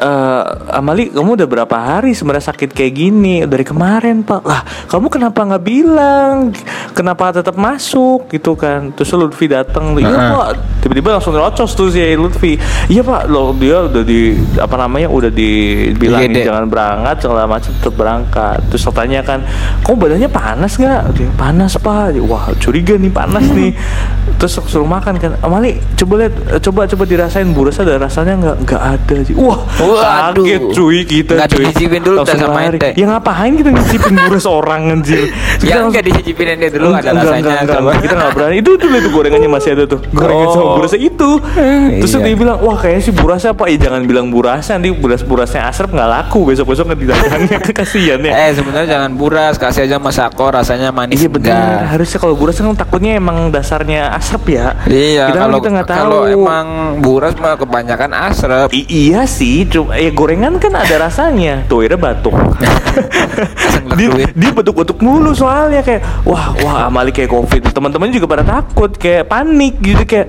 eh 0.00 0.42
Amali 0.72 1.12
kamu 1.12 1.36
udah 1.36 1.48
berapa 1.48 1.76
hari 1.76 2.16
sebenarnya 2.16 2.48
sakit 2.48 2.72
kayak 2.72 2.92
gini? 2.96 3.44
Dari 3.44 3.64
kemarin 3.68 4.24
pak. 4.24 4.40
Lah 4.48 4.64
kamu 4.88 5.12
kenapa 5.12 5.44
nggak 5.44 5.64
bilang? 5.64 6.56
Kenapa 6.96 7.36
tetap 7.36 7.60
masuk? 7.60 8.32
Gitu 8.32 8.56
kan. 8.56 8.96
Terus 8.96 9.12
Lutfi 9.12 9.46
datang 9.52 9.92
iya 10.00 10.08
Heeh. 10.08 10.30
pak. 10.32 10.48
Tiba-tiba 10.80 11.20
langsung 11.20 11.36
rocos 11.36 11.76
tuh 11.76 11.92
si 11.92 12.00
Lutfi. 12.16 12.56
Iya 12.88 13.04
pak. 13.04 13.28
Lo 13.28 13.52
dia 13.52 13.84
udah 13.84 14.00
di 14.00 14.40
apa 14.56 14.80
namanya 14.80 15.12
udah 15.12 15.28
dibilangin 15.28 16.32
IGD. 16.32 16.48
jangan 16.48 16.64
berangkat 16.72 17.16
segala 17.20 17.44
macam 17.44 17.70
tetap 17.76 17.94
berangkat. 17.94 18.58
Terus 18.72 18.88
tanya 18.90 19.20
kan 19.20 19.44
kamu 19.86 19.96
badannya 19.96 20.28
panas 20.32 20.76
gak 20.80 21.12
Dia, 21.12 21.28
panas 21.36 21.76
pak. 21.76 22.16
Wah 22.24 22.48
curiga 22.56 22.96
nih 22.96 23.12
panas 23.12 23.44
nih. 23.52 23.76
Terus 24.40 24.56
suruh 24.64 24.88
makan 24.88 25.20
kan 25.20 25.36
Amali 25.44 25.76
coba 26.00 26.24
lihat 26.24 26.34
coba 26.64 26.88
coba 26.88 27.02
dirasain 27.04 27.52
buras 27.52 27.76
ada 27.76 28.00
rasanya 28.00 28.34
nggak? 28.40 28.56
Nggak 28.64 28.82
ada 28.82 29.16
wah 29.36 29.60
Waduh. 29.92 30.44
Kaget 30.44 30.62
cuy 30.70 30.98
kita 31.02 31.32
Nggak 31.34 31.48
cuy. 31.48 31.58
dicicipin 31.62 32.00
dulu 32.00 32.16
Langsung 32.18 32.40
sama 32.40 32.58
lari. 32.60 32.68
ente. 32.72 32.88
Ya 32.94 33.06
ngapain 33.08 33.52
kita 33.52 33.68
nyicipin 33.70 34.14
buras 34.20 34.46
orang 34.58 34.82
anjir. 34.90 35.18
Kita 35.56 35.66
Ya 35.66 35.74
enggak 35.80 36.02
dicicipin 36.04 36.46
aja 36.50 36.66
dulu 36.70 36.86
ada 36.88 37.10
Enggak, 37.10 37.14
rasanya 37.20 37.52
enggak, 37.58 37.78
enggak. 37.78 37.96
Kita 38.00 38.14
nggak 38.16 38.32
berani. 38.32 38.54
Itu 38.56 38.70
tuh 38.74 38.88
itu 38.90 39.08
gorengannya 39.10 39.48
masih 39.48 39.70
ada 39.72 39.84
tuh. 39.86 40.00
Gorengan 40.10 40.38
Oh. 40.40 40.52
sama 40.52 40.66
burasnya 40.76 41.00
itu. 41.02 41.30
Terus 42.00 42.12
Iya. 42.12 42.22
dia 42.22 42.36
bilang, 42.36 42.58
wah 42.58 42.76
kayaknya 42.76 43.02
sih 43.02 43.12
burasnya 43.12 43.50
apa? 43.50 43.64
Eh 43.66 43.76
jangan 43.76 44.02
bilang 44.02 44.26
burasnya 44.28 44.72
nanti 44.72 44.90
buras 44.92 45.20
burasnya 45.20 45.62
asrep 45.64 45.90
nggak 45.90 46.08
laku 46.08 46.40
besok 46.44 46.66
besok 46.66 46.84
nggak 46.86 47.00
didagangnya 47.00 47.58
kasihan 47.78 48.20
ya. 48.20 48.32
Eh 48.38 48.50
sebenarnya 48.52 48.88
jangan 48.90 49.10
buras, 49.12 49.54
kasih 49.56 49.82
aja 49.82 49.96
masako 49.96 50.50
rasanya 50.50 50.90
manis 50.90 51.18
Iya 51.18 51.28
benar. 51.28 51.46
enggak. 51.46 51.80
Harusnya 51.90 52.18
kalau 52.18 52.34
buras 52.34 52.54
kan 52.54 52.74
takutnya 52.74 53.12
emang 53.14 53.50
dasarnya 53.50 54.10
asrep 54.12 54.44
ya. 54.48 54.66
Iya, 54.84 55.24
kita 55.26 55.36
kan 55.36 55.44
kalau 55.44 55.58
kita 55.58 55.70
nggak 55.72 55.88
tahu. 55.88 56.00
kalau 56.00 56.22
emang 56.26 56.66
buras 57.00 57.34
mah 57.36 57.54
kebanyakan 57.54 58.10
asrep. 58.12 58.68
I- 58.70 58.88
iya 58.88 59.22
sih, 59.24 59.64
cuma 59.80 59.96
ya 59.96 60.12
gorengan 60.12 60.60
kan 60.60 60.76
ada 60.76 61.08
rasanya. 61.08 61.64
Tuh, 61.64 61.80
akhirnya 61.80 61.96
batuk. 61.96 62.36
dia, 63.96 64.08
dia 64.36 64.50
batuk-batuk 64.52 65.00
mulu 65.00 65.32
soalnya 65.32 65.80
kayak 65.80 66.04
wah 66.28 66.52
wah 66.60 66.92
Amali 66.92 67.08
kayak 67.08 67.32
covid. 67.32 67.72
Teman-teman 67.72 68.12
juga 68.12 68.28
pada 68.28 68.44
takut 68.44 68.92
kayak 68.92 69.32
panik 69.32 69.80
gitu 69.80 70.04
kayak 70.04 70.28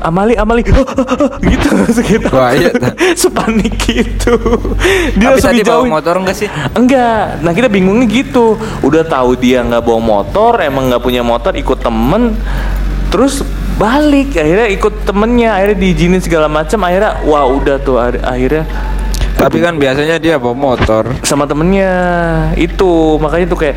Amali 0.00 0.32
Amali 0.40 0.64
gitu 1.52 1.68
segitu. 1.92 2.32
Wah, 2.32 2.56
iya. 2.56 2.72
Sepanik 3.20 3.76
gitu. 3.84 4.40
Dia 5.20 5.36
Tapi 5.36 5.40
tadi 5.44 5.60
bawa 5.60 6.00
motor 6.00 6.24
enggak 6.24 6.36
sih? 6.40 6.48
Enggak, 6.72 7.44
nah 7.44 7.52
kita 7.52 7.68
bingungnya 7.68 8.08
gitu. 8.08 8.56
Udah 8.80 9.04
tahu 9.04 9.36
dia 9.36 9.60
nggak 9.60 9.84
bawa 9.84 10.00
motor, 10.00 10.64
emang 10.64 10.88
nggak 10.88 11.02
punya 11.04 11.20
motor, 11.20 11.52
ikut 11.52 11.84
temen, 11.84 12.32
terus 13.12 13.44
balik. 13.76 14.34
Akhirnya 14.34 14.68
ikut 14.72 15.04
temennya, 15.04 15.56
akhirnya 15.56 15.78
diizinin 15.78 16.20
segala 16.20 16.48
macam. 16.48 16.80
Akhirnya, 16.82 17.20
wah 17.24 17.44
udah 17.44 17.76
tuh, 17.80 17.96
akhir- 18.00 18.24
akhirnya 18.24 18.64
Tapi 19.36 19.60
kan 19.60 19.76
biasanya 19.76 20.16
dia 20.16 20.40
bawa 20.40 20.56
motor. 20.56 21.12
sama 21.20 21.44
temennya 21.44 21.92
itu, 22.56 23.20
makanya 23.20 23.52
tuh 23.52 23.58
kayak 23.60 23.76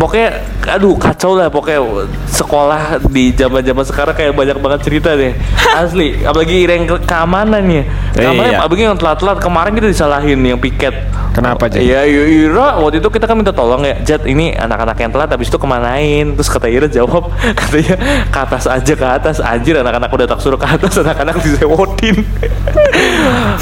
pokoknya 0.00 0.28
aduh 0.64 0.96
kacau 0.96 1.36
lah 1.36 1.52
pokoknya 1.52 2.08
sekolah 2.24 3.04
di 3.12 3.36
zaman 3.36 3.60
zaman 3.60 3.84
sekarang 3.84 4.16
kayak 4.16 4.32
banyak 4.32 4.56
banget 4.56 4.80
cerita 4.80 5.12
deh 5.12 5.36
asli 5.80 6.24
apalagi 6.24 6.64
yang 6.64 6.88
ke 6.88 6.96
keamanan 7.04 7.60
ya 7.68 7.84
keamanan 8.16 8.50
Iya. 8.50 8.58
apalagi 8.64 8.82
yang 8.82 8.96
telat-telat 8.96 9.38
kemarin 9.38 9.72
kita 9.76 9.88
disalahin 9.92 10.40
yang 10.40 10.56
piket 10.56 10.96
Kenapa, 11.30 11.70
Jay? 11.70 11.86
Iya, 11.86 12.02
iya, 12.10 12.22
Ira 12.50 12.82
waktu 12.82 12.98
itu 12.98 13.06
kita 13.06 13.30
kan 13.30 13.38
minta 13.38 13.54
tolong 13.54 13.86
ya, 13.86 13.94
Jat 14.02 14.26
ini 14.26 14.50
anak-anak 14.50 14.98
yang 14.98 15.14
telat 15.14 15.30
habis 15.30 15.46
itu 15.46 15.62
kemanain? 15.62 16.34
Terus 16.34 16.50
kata 16.50 16.66
Ira 16.66 16.90
jawab, 16.90 17.30
katanya 17.62 17.94
ke 18.26 18.38
atas 18.42 18.66
aja 18.66 18.92
ke 18.98 19.06
atas. 19.06 19.36
Anjir 19.38 19.78
anak-anak 19.78 20.10
udah 20.10 20.26
tak 20.26 20.42
suruh 20.42 20.58
ke 20.58 20.66
atas, 20.66 20.98
anak-anak 20.98 21.38
disewotin. 21.38 22.26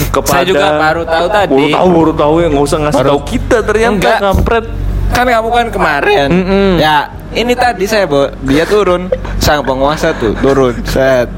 Kepada 0.08 0.32
Saya 0.40 0.48
juga 0.48 0.80
baru 0.80 1.02
tahu 1.04 1.26
tadi. 1.28 1.52
Baru 1.52 1.66
tahu, 1.68 1.88
baru 1.92 2.12
tahu 2.16 2.34
ya 2.40 2.46
nggak 2.48 2.64
usah 2.64 2.78
ngasih 2.80 2.98
Baru- 2.98 3.10
tahu 3.12 3.20
kita 3.28 3.56
ternyata 3.60 3.92
Enggak. 3.92 4.18
kampret. 4.24 4.64
Kan 5.12 5.26
kamu 5.26 5.48
kan 5.50 5.66
kemarin. 5.68 6.28
Mm-mm. 6.30 6.70
Ya, 6.78 7.10
ini 7.34 7.52
tadi 7.52 7.84
saya 7.84 8.06
bawa 8.06 8.30
dia 8.42 8.64
turun 8.64 9.10
sang 9.38 9.60
penguasa 9.60 10.12
tuh 10.16 10.32
turun 10.38 10.72
set 10.84 11.28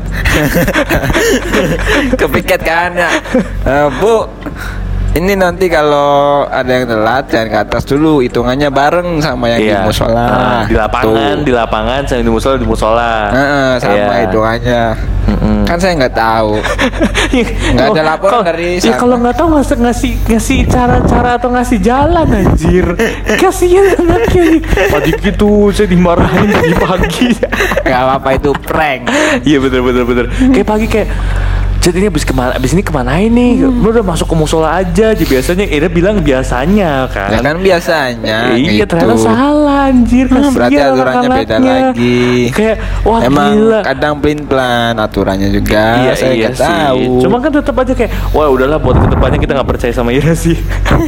kepiket 2.20 2.60
kan 2.60 2.90
ya 2.94 3.10
Eh, 3.62 3.86
bu 3.98 4.26
ini 5.12 5.34
nanti 5.34 5.66
kalau 5.66 6.10
ada 6.44 6.70
yang 6.72 6.86
telat 6.86 7.26
jangan 7.26 7.48
ke 7.48 7.58
atas 7.60 7.82
dulu 7.84 8.20
hitungannya 8.20 8.70
bareng 8.70 9.18
sama 9.18 9.50
yang 9.50 9.58
di 9.60 9.74
musola 9.82 10.22
Ah, 10.22 10.62
di 10.64 10.74
lapangan, 10.74 11.34
Tuh. 11.34 11.44
di 11.44 11.52
lapangan, 11.52 12.00
sama 12.04 12.20
di 12.20 12.30
musola, 12.30 12.54
di 12.54 12.64
musola. 12.64 13.12
Heeh, 13.28 13.70
sama 13.76 13.94
Iya. 13.96 14.14
hitungannya 14.22 14.82
Mm-mm. 15.22 15.58
kan 15.62 15.76
saya 15.76 15.92
nggak 15.96 16.14
tahu 16.16 16.58
Nggak 17.70 17.76
ada 17.76 17.90
Kalau- 17.92 18.06
laporan 18.06 18.32
kalau- 18.32 18.46
dari 18.48 18.68
Ya 18.78 18.94
kalau 18.96 19.16
nggak 19.16 19.36
tahu 19.36 19.48
ngasih 19.52 19.76
ngasih 19.78 20.12
ngasih 20.26 20.58
cara-cara 20.66 21.30
atau 21.36 21.48
ngasih 21.50 21.78
jalan 21.80 22.26
anjir. 22.26 22.86
Kasihan 23.36 23.86
anaknya. 23.96 24.58
Pagi 24.88 25.12
gitu 25.16 25.50
saya 25.70 25.86
dimarahin 25.86 26.50
pagi-pagi. 26.50 27.28
nggak 27.80 28.00
apa-apa 28.00 28.28
itu 28.32 28.50
prank 28.60 29.02
Iya 29.42 29.58
bener 29.60 29.80
bener 29.80 30.04
bener. 30.04 30.24
Kayak 30.48 30.66
pagi 30.68 30.86
kayak 30.86 31.08
Jat 31.80 31.96
ini 31.96 32.06
abis 32.06 32.22
ke 32.22 32.36
mana? 32.36 32.52
Abis 32.52 32.76
ini 32.76 32.84
ke 32.84 32.92
mana 32.92 33.16
ini? 33.16 33.56
Lu 33.56 33.88
udah 33.88 34.04
masuk 34.04 34.28
ke 34.28 34.36
musola 34.36 34.76
aja. 34.76 35.16
Jadi 35.16 35.24
biasanya 35.24 35.64
Ira 35.64 35.88
bilang 35.88 36.20
biasanya 36.20 37.08
kan. 37.08 37.32
ya 37.32 37.40
kan 37.40 37.56
biasanya 37.56 38.52
iya 38.52 38.84
gitu. 38.84 38.92
ternyata 38.92 39.16
salah 39.16 39.88
anjir 39.88 40.28
kasihan 40.28 40.52
berarti 40.52 40.76
aturannya 40.76 41.28
beda 41.32 41.56
lagi 41.56 42.20
Kayak 42.52 42.76
wah 43.00 43.20
Emang 43.22 43.50
gila. 43.56 43.80
kadang 43.82 44.14
pelin 44.18 44.40
pelan 44.44 44.94
aturannya 44.94 45.48
juga 45.48 45.84
iya 46.00 46.12
saya 46.12 46.32
iya 46.36 46.48
sih. 46.52 46.60
tahu 46.60 47.24
Cuma 47.24 47.36
kan 47.38 47.50
tetap 47.50 47.72
aja 47.74 47.92
kayak 47.96 48.12
wah 48.30 48.46
udahlah 48.46 48.76
buat 48.76 48.96
ke 48.96 49.08
depannya 49.08 49.38
kita 49.38 49.52
nggak 49.56 49.68
percaya 49.70 49.92
sama 49.92 50.10
Ira 50.12 50.36
sih. 50.36 50.60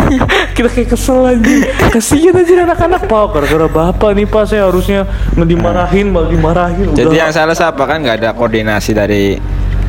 kita 0.57 0.69
kayak 0.69 0.89
kesel 0.89 1.21
aja. 1.27 1.53
Kasihan 1.91 2.33
aja 2.33 2.53
anak-anak 2.65 3.03
pak. 3.05 3.25
Gara-gara 3.31 3.67
bapak 3.69 4.11
nih 4.17 4.25
pak 4.25 4.45
saya 4.49 4.65
harusnya 4.67 5.05
ngedimarahin 5.37 6.09
malah 6.09 6.29
dimarahin. 6.29 6.87
jadi 6.93 7.09
Udah. 7.09 7.19
yang 7.19 7.31
salah 7.31 7.53
siapa 7.53 7.85
kan 7.85 8.01
nggak 8.01 8.17
ada 8.19 8.31
koordinasi 8.33 8.91
dari 8.93 9.37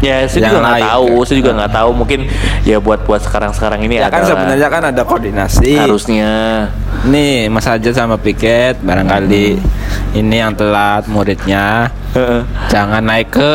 ya 0.03 0.27
saya 0.27 0.41
yang 0.43 0.51
juga 0.51 0.59
nggak 0.61 0.83
tahu. 0.83 1.07
kan? 1.09 1.23
Saya 1.23 1.37
juga 1.39 1.51
nggak 1.55 1.71
tahu. 1.73 1.89
Mungkin 1.95 2.19
ya 2.61 2.77
buat 2.77 2.99
buat 3.01 3.21
sekarang-sekarang 3.21 3.79
ini 3.81 3.95
ya 3.97 4.07
kan 4.07 4.21
sebenarnya 4.21 4.67
kan 4.67 4.83
ada 4.85 5.01
koordinasi 5.01 5.71
harusnya. 5.73 6.67
nih 7.03 7.47
Mas 7.47 7.63
aja 7.65 7.89
sama 7.89 8.15
Piket 8.15 8.79
barangkali 8.79 9.59
ini 10.13 10.35
yang 10.35 10.51
telat 10.51 11.03
muridnya 11.05 11.91
jangan 12.67 13.01
naik 13.01 13.27
ke 13.29 13.51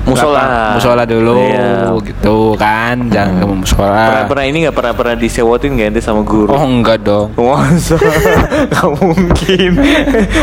Musola. 0.00 0.74
musola 0.74 1.04
dulu 1.04 1.36
Iya. 1.38 1.92
gitu 2.02 2.56
kan 2.56 2.96
jangan 3.06 3.36
ke 3.36 3.46
musola 3.46 4.00
Pernah 4.08 4.24
pernah 4.26 4.44
ini 4.44 4.56
nggak 4.64 4.74
pernah 4.74 4.92
pernah 4.92 5.14
disewotin 5.14 5.70
nggak 5.70 5.88
ente 5.92 6.00
sama 6.00 6.24
guru? 6.24 6.48
oh 6.48 6.64
enggak 6.64 7.04
dong 7.04 7.30
Masa? 7.36 8.00
Gak 8.72 8.90
mungkin 8.96 9.70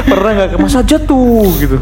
Pernah 0.05 0.31
gak? 0.45 0.61
Masa 0.61 0.79
aja 0.79 0.95
tuh 0.99 1.49
gitu 1.57 1.81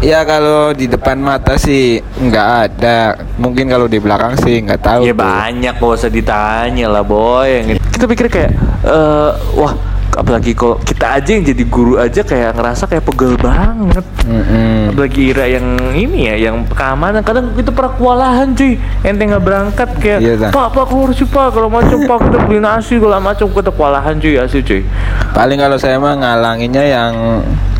Ya 0.00 0.24
kalau 0.24 0.72
di 0.72 0.88
depan 0.88 1.20
mata 1.20 1.60
sih 1.60 2.00
nggak 2.00 2.48
ada. 2.64 3.20
Mungkin 3.36 3.68
kalau 3.68 3.84
di 3.84 4.00
belakang 4.00 4.32
sih 4.40 4.64
nggak 4.64 4.80
tahu. 4.80 5.02
Ya 5.04 5.12
tuh. 5.12 5.20
banyak 5.20 5.74
gak 5.76 5.92
usah 5.92 6.08
ditanya 6.08 6.88
lah 6.88 7.04
boy 7.04 7.76
Kita 7.92 8.08
pikir 8.08 8.32
kayak 8.32 8.52
eh, 8.84 9.30
Wah 9.60 10.00
apalagi 10.10 10.58
kalau 10.58 10.74
kita 10.82 11.22
aja 11.22 11.30
yang 11.38 11.44
jadi 11.46 11.64
guru 11.70 11.94
aja 11.94 12.20
kayak 12.26 12.58
ngerasa 12.58 12.90
kayak 12.90 13.06
pegel 13.06 13.38
banget 13.38 14.02
Mm-mm. 14.26 14.90
apalagi 14.90 15.30
Ira 15.30 15.46
yang 15.46 15.78
ini 15.94 16.26
ya 16.26 16.50
yang 16.50 16.66
keamanan 16.66 17.22
kadang 17.22 17.54
itu 17.54 17.70
pernah 17.70 17.94
kewalahan 17.94 18.50
cuy 18.50 18.74
ente 19.06 19.22
nggak 19.22 19.44
berangkat 19.44 19.88
kayak 20.02 20.18
Iya, 20.18 20.50
pak 20.50 20.74
pak 20.74 20.84
keluar 20.90 21.14
sih 21.14 21.26
pak 21.30 21.54
kalau 21.54 21.70
macam 21.70 21.98
pak 22.04 22.18
kita 22.26 22.38
beli 22.42 22.58
nasi 22.58 22.98
kalau 22.98 23.22
macam 23.22 23.46
kita 23.54 23.70
kewalahan 23.70 24.14
cuy 24.18 24.34
asli 24.36 24.60
cuy 24.66 24.82
Paling 25.30 25.58
kalau 25.62 25.78
saya 25.78 25.96
mah 26.02 26.14
ngalanginnya 26.18 26.84
yang 26.90 27.12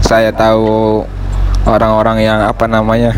saya 0.01 0.31
tahu 0.31 1.03
orang-orang 1.69 2.19
yang 2.25 2.41
apa 2.45 2.65
namanya 2.65 3.17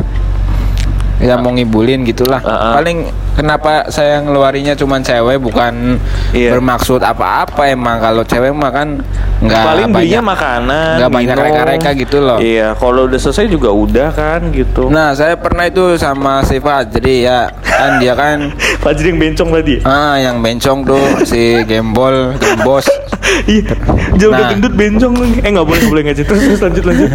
yang 1.23 1.38
mau 1.38 1.50
ngibulin 1.50 2.02
gitulah. 2.02 2.43
Ah, 2.43 2.50
ah. 2.50 2.73
Paling 2.75 3.07
kenapa 3.33 3.88
saya 3.88 4.21
ngeluarinya 4.21 4.75
cuman 4.75 5.00
cewek 5.00 5.38
bukan 5.38 5.97
Iya. 6.31 6.52
bermaksud 6.52 6.99
apa-apa 6.99 7.64
emang 7.67 7.97
kalau 7.97 8.23
cewek 8.23 8.50
mah 8.50 8.69
kan 8.69 9.00
nggak 9.38 9.62
paling 9.62 9.88
belinya 9.88 10.19
banyak. 10.19 10.25
makanan 10.29 10.93
nggak 10.99 11.12
banyak 11.12 11.37
reka-reka 11.37 11.91
gitu 11.97 12.19
loh. 12.21 12.38
iya 12.38 12.73
kalau 12.75 13.07
udah 13.07 13.19
selesai 13.19 13.49
juga 13.49 13.69
udah 13.69 14.09
kan 14.11 14.41
gitu 14.50 14.87
Nah, 14.87 15.12
saya 15.12 15.35
pernah 15.35 15.64
itu 15.64 15.97
sama 15.97 16.43
si 16.43 16.59
Fajri 16.59 17.25
ya. 17.25 17.49
Kan 17.62 17.99
dia 17.99 18.12
kan 18.12 18.52
Fajri 18.85 19.11
yang 19.11 19.19
bencong 19.19 19.49
tadi 19.50 19.75
ah 19.83 20.14
yang 20.17 20.38
bencong 20.38 20.85
tuh 20.85 21.00
si 21.25 21.41
Gembol, 21.64 22.37
Gembos. 22.37 22.85
iya 23.49 23.73
jauh 24.14 24.29
udah 24.31 24.45
Nah. 24.45 24.50
gendut 24.50 24.75
bencong 24.75 25.12
eh 25.38 25.49
nggak 25.49 25.64
boleh 25.64 25.81
nggak 25.81 25.91
boleh 25.91 26.02
terus 26.12 26.43
terus 26.43 26.61
lanjut 26.61 26.85
lanjut 26.85 27.11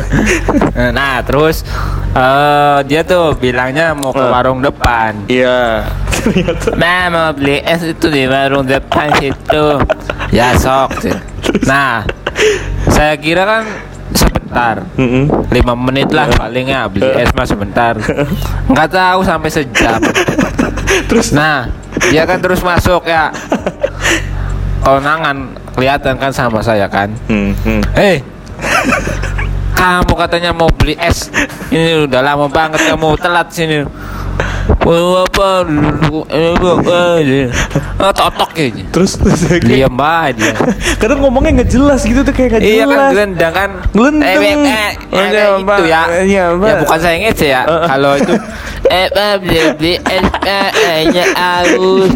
Nah, 0.90 1.22
terus 1.22 1.62
eh 2.18 2.78
dia 2.84 3.02
tuh 3.04 3.34
bilangnya 3.34 3.94
mau 3.94 4.10
ke 4.10 4.20
Eh. 4.20 4.28
warung 4.28 4.60
depan. 4.60 5.14
iya 5.28 5.86
Nah, 6.76 7.08
mau 7.08 7.30
beli 7.32 7.62
es 7.62 7.86
itu 7.86 8.10
di 8.10 8.26
warung 8.26 8.66
depan 8.66 9.14
situ. 9.16 9.66
Ya, 10.30 10.58
sok. 10.58 10.98
sih. 11.00 11.14
Nah, 11.64 12.04
saya 12.90 13.14
kira 13.16 13.46
kan 13.46 13.64
sebentar. 14.12 14.82
Lima 15.48 15.74
menit 15.74 16.10
lah 16.10 16.26
palingnya 16.28 16.90
beli 16.90 17.06
es 17.14 17.30
mah 17.32 17.44
sebentar 17.44 17.94
nggak 18.66 18.90
tahu 18.90 19.20
sampai 19.22 19.50
sejam 19.50 20.00
terus 21.06 21.30
nah 21.32 21.68
dia 22.02 22.24
kan 22.24 22.40
terus 22.40 22.60
masuk 22.62 23.04
ya 23.04 23.30
konangan 24.80 25.38
kelihatan 25.72 26.16
kan 26.16 26.32
sama 26.32 26.60
saya 26.60 26.88
kan 26.88 27.12
Hmm, 27.28 27.52
hmm. 27.58 27.82
hei 27.94 28.24
kamu 29.78 30.14
katanya 30.18 30.52
mau 30.52 30.68
beli 30.68 30.98
es 30.98 31.30
ini 31.70 32.04
udah 32.04 32.22
lama 32.26 32.50
banget 32.50 32.82
kamu 32.84 33.14
telat 33.16 33.48
sini 33.50 33.86
apa? 34.88 35.68
Totok 38.14 38.52
ya. 38.56 38.68
terus 38.90 39.20
Diam 39.60 39.92
bah 39.92 40.32
dia. 40.32 40.56
kadang 40.96 41.20
ngomongnya 41.20 41.62
nggak 41.62 41.70
jelas 41.70 42.02
gitu 42.02 42.24
tuh 42.24 42.32
kayak 42.32 42.56
nggak 42.56 42.62
Iya 42.64 42.84
jelas 42.84 42.96
kan 42.98 43.10
gelendang 43.12 43.54
kan 43.54 43.70
Gelendang. 43.92 44.28
eh, 44.28 44.36
eh, 44.38 44.56
eh, 44.56 44.92
iya, 45.12 45.44
itu 45.60 45.84
ya 45.84 46.02
Iya, 46.24 46.44
Mbak. 46.56 46.68
ya 46.68 46.74
bukan 46.82 46.98
saya 47.00 47.16
ngece 47.20 47.46
ya 47.48 47.62
kalau 47.68 48.12
itu 48.16 48.34
eh 48.88 49.08
eh 49.10 49.36
eh 50.08 50.68
eh 50.78 51.02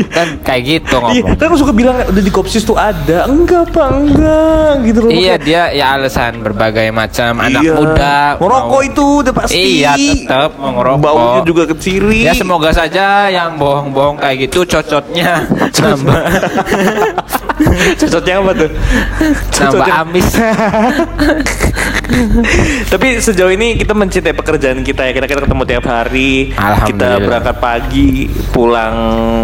kan 0.08 0.28
kayak 0.42 0.62
gitu 0.64 0.96
Iya, 1.02 1.22
ngomong. 1.22 1.38
kan 1.38 1.48
suka 1.56 1.72
bilang 1.72 1.96
udah 2.02 2.22
di 2.22 2.32
kopsis 2.32 2.64
tuh 2.64 2.76
ada. 2.76 3.26
Enggak, 3.26 3.72
Pak, 3.72 3.90
enggak 3.92 4.72
gitu 4.84 5.00
loh. 5.02 5.12
Iya 5.12 5.36
dia 5.36 5.62
ya 5.72 5.94
alasan 5.94 6.40
berbagai 6.40 6.90
macam 6.90 7.38
anak 7.38 7.62
Iya. 7.62 7.74
muda 7.74 8.18
Ngerokok 8.38 8.70
mau- 8.72 8.84
itu 8.84 9.06
udah 9.22 9.34
pasti. 9.34 9.56
Iya 9.80 9.92
tetap 9.96 10.50
mau 10.56 10.72
ngerokok. 10.74 11.02
Baunya 11.02 11.42
juga 11.44 11.64
keciri. 11.68 12.20
Ya 12.24 12.34
semoga 12.34 12.70
saja 12.72 13.28
yang 13.28 13.56
bohong-bohong 13.56 14.18
kayak 14.18 14.48
gitu 14.48 14.64
cocotnya 14.66 15.44
nambah 15.82 16.22
Cocoknya 18.00 18.36
apa 18.42 18.52
tuh? 18.56 18.70
nambah 19.62 19.88
amis. 20.04 20.28
Tapi 22.92 23.08
sejauh 23.24 23.52
ini 23.54 23.80
kita 23.80 23.94
mencintai 23.96 24.36
pekerjaan 24.36 24.84
kita 24.84 25.08
ya. 25.08 25.12
Kita 25.16 25.26
kita 25.30 25.42
ketemu 25.48 25.64
tiap 25.64 25.86
hari. 25.88 26.52
Kita 26.86 27.22
berangkat 27.24 27.56
pagi, 27.62 28.28
pulang 28.52 28.96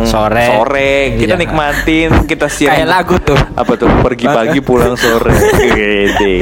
Sore. 0.04 0.46
Sore. 0.52 0.94
Kita 1.16 1.36
Iya. 1.38 1.40
nikmatin, 1.40 2.10
kita 2.28 2.48
siang. 2.52 2.76
Kayak 2.76 2.90
lagu 2.90 3.16
tuh. 3.22 3.40
Apa 3.56 3.74
tuh? 3.76 3.88
Pergi 4.04 4.26
pagi, 4.28 4.60
pulang 4.60 4.98
sore. 4.98 5.32
Gede. 5.58 6.34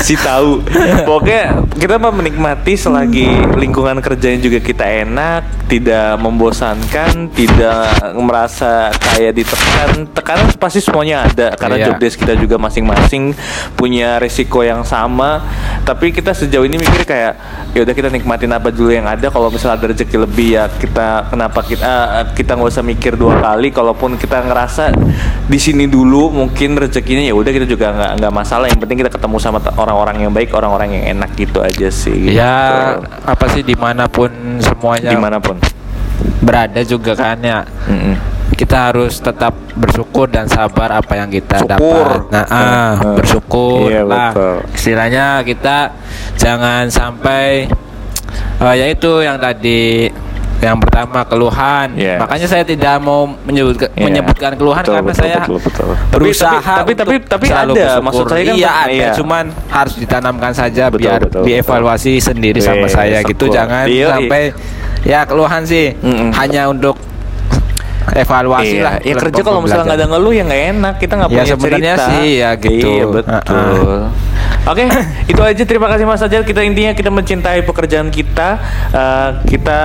Si 0.00 0.18
tahu. 0.18 0.60
Pokoknya 1.06 1.64
kita 1.78 1.96
mah 1.96 2.12
menikmati 2.12 2.74
selagi 2.76 3.56
lingkungan 3.56 4.02
kerjanya 4.02 4.38
juga 4.42 4.58
kita 4.60 4.84
enak, 4.84 5.68
tidak 5.70 6.18
membosankan, 6.18 7.30
tidak 7.32 7.88
merasa 8.18 8.90
kayak 9.14 9.38
ditekan. 9.38 10.08
Tekanan 10.12 10.46
pasti 10.58 10.82
semuanya 10.82 11.29
ada 11.30 11.54
karena 11.54 11.76
Iya. 11.76 11.86
job 11.86 11.96
desk 11.98 12.16
kita 12.18 12.34
juga 12.34 12.56
masing-masing 12.56 13.32
punya 13.72 14.18
resiko 14.18 14.60
yang 14.60 14.82
sama 14.82 15.40
tapi 15.82 16.10
kita 16.10 16.30
sejauh 16.30 16.62
ini 16.62 16.76
mikir 16.76 17.02
kayak 17.02 17.32
ya 17.70 17.80
udah 17.80 17.94
kita 17.94 18.08
nikmatin 18.08 18.50
apa 18.50 18.68
dulu 18.68 18.90
yang 18.90 19.06
ada 19.06 19.26
kalau 19.26 19.48
misalnya 19.48 19.78
ada 19.78 19.86
rezeki 19.88 20.16
lebih 20.18 20.48
ya 20.52 20.66
kita 20.68 21.28
kenapa 21.28 21.62
kita 21.62 21.92
eh, 22.18 22.26
kita 22.34 22.54
nggak 22.54 22.68
usah 22.68 22.82
mikir 22.82 23.14
dua 23.14 23.38
kali 23.38 23.70
kalaupun 23.70 24.14
kita 24.14 24.42
ngerasa 24.42 24.90
di 25.46 25.58
sini 25.58 25.86
dulu 25.86 26.28
mungkin 26.28 26.74
rezekinya 26.74 27.22
ya 27.22 27.32
udah 27.32 27.48
kita 27.48 27.64
juga 27.64 27.90
nggak 27.90 28.12
nggak 28.18 28.32
masalah 28.32 28.66
yang 28.66 28.78
penting 28.78 28.98
kita 28.98 29.10
ketemu 29.10 29.36
sama 29.38 29.58
orang-orang 29.72 30.20
yang 30.20 30.32
baik 30.32 30.50
orang-orang 30.50 30.90
yang 30.92 31.04
enak 31.16 31.30
gitu 31.34 31.60
aja 31.60 31.88
sih 31.88 32.30
Ya 32.30 32.56
gitu. 32.98 33.06
apa 33.24 33.44
sih 33.48 33.62
di 33.62 33.74
mana 33.74 34.06
pun 34.06 34.28
semuanya 34.58 35.10
di 35.10 35.16
mana 35.16 35.38
pun 35.38 35.56
berada 36.40 36.80
juga 36.82 37.12
kan 37.14 37.38
ya 37.38 37.64
Mm-mm. 37.86 38.14
Kita 38.60 38.92
harus 38.92 39.16
tetap 39.16 39.56
bersyukur 39.72 40.28
dan 40.28 40.44
sabar 40.44 40.92
apa 40.92 41.16
yang 41.16 41.32
kita 41.32 41.64
Syukur. 41.64 42.04
dapat. 42.04 42.28
Nah, 42.28 42.44
ah, 42.44 42.60
Heeh. 42.60 42.92
bersyukur 43.16 43.88
Iya, 43.88 44.02
lah. 44.04 44.30
betul. 44.36 44.56
Istilahnya 44.76 45.26
kita 45.40 45.76
jangan 46.36 46.84
sampai 46.92 47.64
eh, 48.60 48.74
yaitu 48.76 49.24
yang 49.24 49.40
tadi 49.40 50.12
yang 50.60 50.76
pertama 50.76 51.24
keluhan. 51.24 51.96
Yes. 51.96 52.20
Makanya 52.20 52.44
saya 52.44 52.60
tidak 52.60 53.00
mau 53.00 53.24
menyebut, 53.48 53.80
Iya. 53.80 53.96
menyebutkan 53.96 54.52
keluhan 54.52 54.84
Betul, 54.84 54.92
karena 54.92 55.08
betul, 55.08 55.22
saya 55.24 55.36
betul, 55.40 55.56
betul. 55.58 55.88
Tapi- 55.88 56.12
berusaha 56.12 56.60
tapi- 56.60 56.96
tapi- 57.00 57.24
tapi 57.24 57.44
selalu 57.48 57.72
ada. 57.72 57.80
bersyukur. 57.80 58.04
Maksud 58.04 58.24
saya 58.28 58.42
kan 58.44 58.54
iya 58.54 58.70
ada, 58.76 58.92
iya. 58.92 59.10
cuman 59.16 59.44
harus 59.72 59.94
ditanamkan 59.96 60.52
saja 60.52 60.84
Betul, 60.92 61.00
biar 61.00 61.20
betul, 61.24 61.42
dievaluasi 61.48 62.12
sendiri 62.20 62.60
sama 62.60 62.84
saya 62.86 63.24
gitu. 63.24 63.48
Jangan 63.48 63.88
Iya, 63.88 63.96
iya. 63.96 64.08
sampai 64.12 64.42
ya 65.00 65.20
keluhan 65.24 65.64
sih 65.64 65.96
Mm-mm. 65.96 66.28
hanya 66.36 66.68
untuk 66.68 66.92
evaluasi 68.10 68.76
Iya, 68.76 68.82
lah. 68.82 68.94
ya 69.00 69.14
kerja 69.14 69.40
kalau 69.40 69.60
misalnya 69.60 69.84
nggak 69.86 69.98
ada 69.98 70.08
ngeluh 70.08 70.32
ya 70.32 70.42
nggak 70.44 70.62
enak, 70.72 70.94
kita 70.96 71.12
nggak 71.16 71.30
Ya, 71.30 71.34
punya 71.36 71.46
sebenarnya 71.48 71.94
cerita. 71.94 72.06
sih, 72.08 72.28
ya 72.36 72.50
gitu. 72.56 72.88
Iya 72.88 73.04
betul. 73.06 73.98
Oke, 74.68 74.84
itu 75.32 75.40
aja. 75.40 75.62
Terima 75.64 75.88
kasih 75.88 76.04
Mas 76.04 76.20
Ajal. 76.20 76.44
Kita 76.44 76.60
intinya 76.60 76.92
kita 76.92 77.08
mencintai 77.08 77.64
pekerjaan 77.64 78.12
kita. 78.12 78.60
Eh, 78.92 79.30
kita 79.48 79.78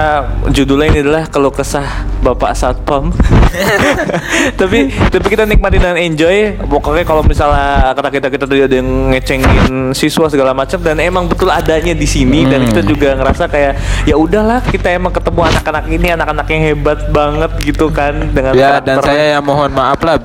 judulnya 0.52 0.92
ini 0.92 1.00
adalah 1.08 1.24
keluh 1.32 1.54
kesah 1.54 2.04
Bapak 2.20 2.52
Satpam. 2.58 3.14
tapi 4.60 4.92
tapi 4.92 5.26
kita 5.32 5.48
nikmatin 5.48 5.80
dan 5.80 5.96
enjoy. 5.96 6.60
Pokoknya 6.68 7.08
kalau 7.08 7.24
misalnya 7.24 7.96
kata 7.96 8.10
kita 8.12 8.28
kita 8.28 8.46
tadi 8.46 8.62
ada 8.68 8.76
yang 8.76 9.16
ngecengin 9.16 9.96
siswa 9.96 10.28
segala 10.28 10.52
macam 10.52 10.80
dan 10.84 11.00
emang 11.00 11.32
betul 11.32 11.48
adanya 11.48 11.96
di 11.96 12.08
sini 12.08 12.44
dan 12.44 12.66
Hmm. 12.66 12.72
kita 12.74 12.82
juga 12.82 13.10
ngerasa 13.14 13.46
kayak 13.46 13.74
ya 14.10 14.16
udahlah 14.18 14.58
kita 14.66 14.90
emang 14.90 15.14
ketemu 15.14 15.46
anak-anak 15.54 15.86
ini 15.86 16.08
anak-anak 16.18 16.48
yang 16.50 16.62
hebat 16.74 17.00
banget 17.14 17.52
gitu 17.62 17.94
kan 17.94 18.34
dengan 18.34 18.58
Ya 18.58 18.82
dan 18.82 19.06
saya 19.06 19.38
ya 19.38 19.40
mohon 19.40 19.70
maaf 19.70 20.02
lah 20.02 20.18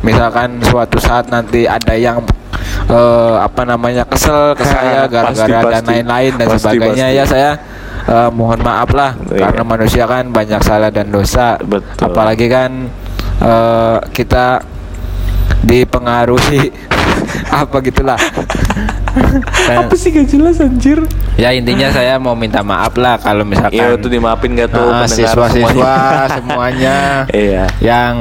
misalkan 0.00 0.56
suatu 0.64 0.96
saat 0.96 1.28
nanti 1.28 1.68
ada 1.68 1.92
yang 1.92 2.24
eh, 2.92 3.36
apa 3.40 3.62
namanya 3.64 4.04
kesel 4.04 4.52
ke 4.52 4.62
saya 4.62 5.06
gara-gara 5.06 5.58
dan 5.72 5.84
lain-lain 5.86 6.32
dan 6.36 6.46
Pasti, 6.46 6.60
sebagainya 6.68 7.06
pasti. 7.08 7.18
ya 7.18 7.24
saya 7.24 7.50
eh, 8.04 8.30
mohon 8.30 8.60
maaf 8.60 8.90
lah 8.92 9.16
Iya. 9.26 9.48
karena 9.48 9.62
manusia 9.64 10.04
kan 10.04 10.28
banyak 10.28 10.60
salah 10.60 10.88
dan 10.88 11.08
dosa 11.08 11.56
Betul. 11.58 12.04
apalagi 12.04 12.46
kan 12.46 12.70
eh, 13.40 13.96
kita 14.12 14.60
dipengaruhi 15.62 16.68
apa 17.54 17.76
gitulah 17.80 18.18
Dan- 19.68 19.84
apa 19.86 19.94
sih 19.94 20.08
gak 20.10 20.26
jelas 20.26 20.56
anjir 20.58 20.98
ya 21.36 21.52
intinya 21.52 21.88
saya 21.88 22.16
mau 22.16 22.32
minta 22.34 22.60
maaf 22.60 22.96
lah 22.96 23.16
kalau 23.16 23.44
misalkan 23.44 23.76
ya 23.76 23.94
itu 23.94 24.08
dimaafin 24.08 24.52
gak 24.52 24.70
tuh 24.70 24.82
Ah, 24.82 25.04
siswa-siswa 25.04 25.70
semuanya? 25.70 25.94
semuanya 26.30 26.96
iya 27.36 27.64
yang 27.78 28.14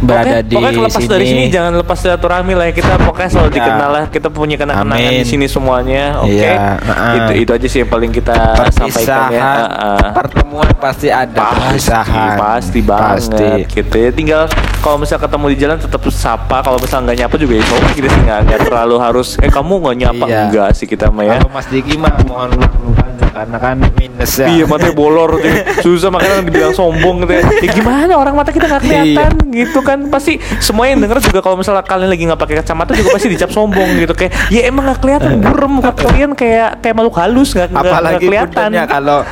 berada 0.00 0.40
Pokoknya- 0.40 0.42
di 0.42 0.54
pokoknya 0.54 0.80
lepas 0.80 0.96
sini. 0.98 1.12
dari 1.12 1.24
sini 1.26 1.42
jangan 1.46 1.72
lepas 1.76 1.98
silaturahmi 1.98 2.52
lah 2.52 2.64
ya 2.64 2.74
kita 2.74 2.92
pokoknya 2.98 3.28
selalu 3.30 3.48
Ya. 3.48 3.54
dikenal 3.54 3.90
lah 3.90 4.04
kita 4.08 4.28
punya 4.28 4.56
kenangan 4.56 4.96
di 4.96 5.22
sini 5.22 5.44
semuanya 5.44 6.04
oke 6.18 6.32
Iya, 6.32 6.56
uh-uh. 6.78 7.12
itu 7.14 7.32
itu 7.38 7.50
aja 7.52 7.66
sih 7.66 7.78
yang 7.78 7.90
paling 7.90 8.10
kita 8.10 8.34
sampaikan 8.70 9.28
ya 9.28 9.36
perpisahan 9.36 9.60
Uh-uh. 9.60 10.08
pertemuan 10.10 10.68
pasti 10.74 11.08
ada 11.08 11.36
pasti 11.36 11.60
perpisahan 11.60 12.30
pasti 12.34 12.78
banget 12.80 13.12
Pasti. 13.28 13.46
gitu 13.70 13.94
ya 13.94 14.10
tinggal 14.10 14.42
kalau 14.78 14.96
misalnya 14.96 15.22
ketemu 15.22 15.44
di 15.46 15.56
jalan 15.58 15.76
tetap 15.78 16.00
sapa 16.10 16.56
kalau 16.58 16.76
misalnya 16.76 17.04
nggak 17.06 17.18
nyapa 17.20 17.34
juga 17.36 17.54
ya 17.54 17.64
oke 17.66 17.90
kita 17.92 18.08
sih 18.08 18.20
nggak 18.22 18.38
nggak 18.46 18.60
terlalu 18.62 18.96
harus 18.98 19.28
eh 19.36 19.48
kamu 19.48 19.72
nggak 19.78 19.96
nyapa 19.98 20.24
Iya. 20.26 20.40
enggak 20.46 20.68
sih 20.74 20.86
kita 20.86 21.06
mah 21.08 21.22
ya 21.22 21.36
kalau 21.38 21.50
Mas 21.50 21.66
Diki 21.66 21.94
mah 21.94 22.12
mohon 22.24 22.50
maaf 22.56 23.29
karena 23.30 23.56
kan 23.56 23.76
minus 23.94 24.32
ya. 24.36 24.46
Iya 24.46 24.64
matanya 24.66 24.92
bolor 24.92 25.38
tuh. 25.38 25.52
Susah 25.84 26.10
makanya 26.10 26.42
dibilang 26.42 26.74
sombong 26.74 27.24
gitu 27.24 27.32
ya. 27.38 27.42
Ya 27.62 27.70
gimana 27.78 28.12
orang 28.12 28.34
mata 28.34 28.50
kita 28.50 28.66
nggak 28.66 28.82
kelihatan? 28.82 29.32
Gitu 29.48 29.78
kan. 29.80 29.98
Pasti 30.10 30.36
semua 30.58 30.86
yang 30.86 30.98
denger 30.98 31.22
juga 31.22 31.40
kalau 31.40 31.56
misalnya 31.56 31.82
kalian 31.82 32.10
lagi 32.10 32.24
nggak 32.26 32.40
pakai 32.40 32.56
kacamata 32.60 32.92
juga 32.92 33.14
pasti 33.14 33.28
dicap 33.28 33.50
sombong 33.50 33.88
gitu. 33.96 34.12
Kayak 34.12 34.32
ya 34.50 34.66
emang 34.66 34.90
nggak 34.90 35.00
kelihatan 35.00 35.40
burem 35.40 35.72
muka 35.78 35.92
kalian 35.94 36.34
kayak 36.34 36.82
kayak 36.82 36.94
makhluk 36.94 37.16
halus 37.16 37.54
nggak 37.54 37.68
nggak- 37.70 38.18
kelihatan. 38.20 38.68
kalau 38.84 39.22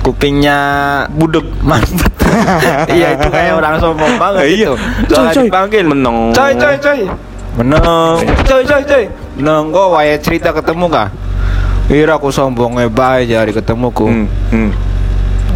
kupingnya 0.00 0.58
budek 1.12 1.44
mampet 1.60 2.08
iya 2.96 3.20
itu 3.20 3.28
kayak 3.28 3.52
orang 3.52 3.76
sombong 3.76 4.16
banget 4.16 4.44
Iya. 4.48 4.70
Coy, 5.06 5.26
coy. 5.28 5.44
dipanggil. 5.50 5.84
Meneng. 5.84 6.32
coy 6.32 6.52
coy 6.56 6.76
coy. 6.80 7.00
Meneng. 7.58 8.16
Coy 8.48 8.62
coy 8.64 8.82
coy. 8.86 9.04
Meneng 9.36 9.64
kok 9.68 9.86
waya 9.90 10.16
cerita 10.16 10.56
ketemu 10.56 10.86
kah 10.88 11.08
Ira 11.90 12.14
aku 12.14 12.30
sombongnya 12.30 12.86
baik 12.86 13.26
jadi 13.28 13.50
ketemuku 13.52 14.06
Hmm, 14.06 14.26
hmm. 14.48 14.70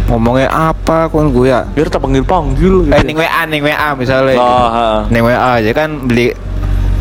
ngomongnya 0.05 0.51
apa 0.51 1.07
kon 1.07 1.31
gue 1.31 1.47
ya 1.47 1.63
Biar 1.65 1.87
tak 1.87 1.97
panggil 1.99 2.21
panggil 2.21 2.83
gitu. 2.83 2.91
eh 2.91 3.01
ning 3.01 3.15
WA 3.15 3.41
ning 3.45 3.61
WA 3.61 3.89
misalnya 3.93 4.35
Oh, 4.35 4.67
ha. 4.67 4.87
ning 5.07 5.21
WA 5.21 5.33
aja 5.55 5.71
kan 5.71 6.03
beli 6.03 6.35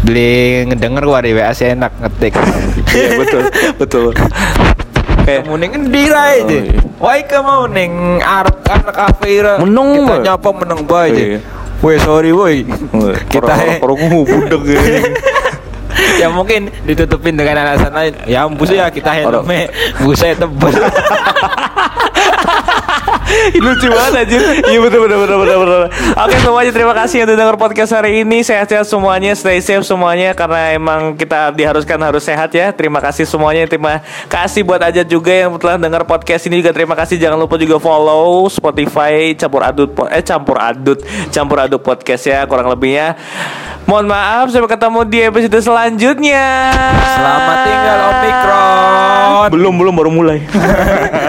beli 0.00 0.32
ngedenger 0.64 1.02
gua 1.02 1.18
di 1.18 1.32
WA 1.32 1.50
sih 1.50 1.68
enak 1.68 1.92
ngetik 1.98 2.36
Iya 2.88 3.10
betul 3.16 3.40
betul. 3.80 4.04
Kayak 5.24 5.40
kamu 5.42 5.56
ning 5.58 5.70
endi 5.74 6.02
aja 6.06 6.40
Oh, 6.40 6.48
iya. 6.48 6.78
wah 6.96 7.16
kamu 7.18 7.54
ning 7.70 7.92
arep 8.18 8.56
kan 8.62 8.80
kafe 8.86 9.28
ira 9.34 9.58
Meneng, 9.58 9.88
kita 9.98 10.14
nyapa 10.22 10.48
meneng 10.54 10.80
bae 10.84 11.08
aja 11.08 11.22
Iya. 11.26 11.40
Woi 11.80 11.96
sorry 11.98 12.30
woi 12.30 12.64
kita 13.28 13.44
orang 13.44 13.82
orang 13.82 13.98
budek 14.22 14.60
gitu. 14.62 14.80
ya 16.22 16.28
mungkin 16.30 16.70
ditutupin 16.84 17.34
dengan 17.34 17.62
alasan 17.64 17.92
lain. 17.92 18.12
Ya 18.26 18.44
ampun 18.46 18.66
ya 18.70 18.90
kita 18.90 19.10
helmnya 19.14 19.70
busnya 20.02 20.34
tebel. 20.34 20.72
Lucu 23.58 23.88
banget 23.88 24.14
anjir. 24.24 24.40
Iya 24.68 24.78
betul 24.84 25.00
betul 25.08 25.18
betul 25.24 25.38
betul 25.42 25.58
betul. 25.64 25.82
Oke 26.14 26.36
semuanya 26.38 26.72
terima 26.72 26.94
kasih 26.94 27.16
yang 27.22 27.26
udah 27.30 27.38
denger 27.40 27.56
podcast 27.56 27.90
hari 27.96 28.22
ini. 28.22 28.44
Sehat-sehat 28.44 28.86
semuanya 28.86 29.32
Stay 29.34 29.58
safe 29.64 29.82
semuanya 29.82 30.36
Karena 30.36 30.76
emang 30.76 31.16
kita 31.16 31.50
diharuskan 31.54 31.98
harus 32.00 32.22
sehat 32.22 32.52
ya. 32.52 32.70
Terima 32.70 33.00
kasih 33.00 33.24
semuanya 33.24 33.64
Terima 33.66 34.04
kasih 34.28 34.62
buat 34.62 34.80
aja 34.80 35.02
juga 35.02 35.32
yang 35.32 35.56
telah 35.56 35.80
denger 35.80 36.04
podcast 36.04 36.46
ini 36.46 36.60
juga. 36.60 36.72
Terima 36.76 36.94
kasih 36.94 37.16
jangan 37.16 37.40
lupa 37.40 37.56
juga 37.56 37.80
follow 37.80 38.46
Spotify 38.52 39.32
Campur 39.34 39.62
Adut 39.64 39.90
Eh 40.12 40.22
campur 40.24 40.56
adut 40.60 40.98
Campur 41.32 41.58
adut 41.64 41.80
podcast 41.80 42.24
ya 42.28 42.44
Kurang 42.44 42.68
lebihnya 42.70 43.16
Mohon 43.84 44.06
maaf 44.08 44.46
Sampai 44.48 44.70
ketemu 44.72 45.00
di 45.04 45.18
episode 45.20 45.58
selanjutnya. 45.60 46.44
Selamat 47.04 47.58
tinggal 47.68 47.98
Omikron 48.08 49.48
Belum 49.52 49.74
belum 49.76 49.94
baru 49.94 50.10
mulai 50.12 50.38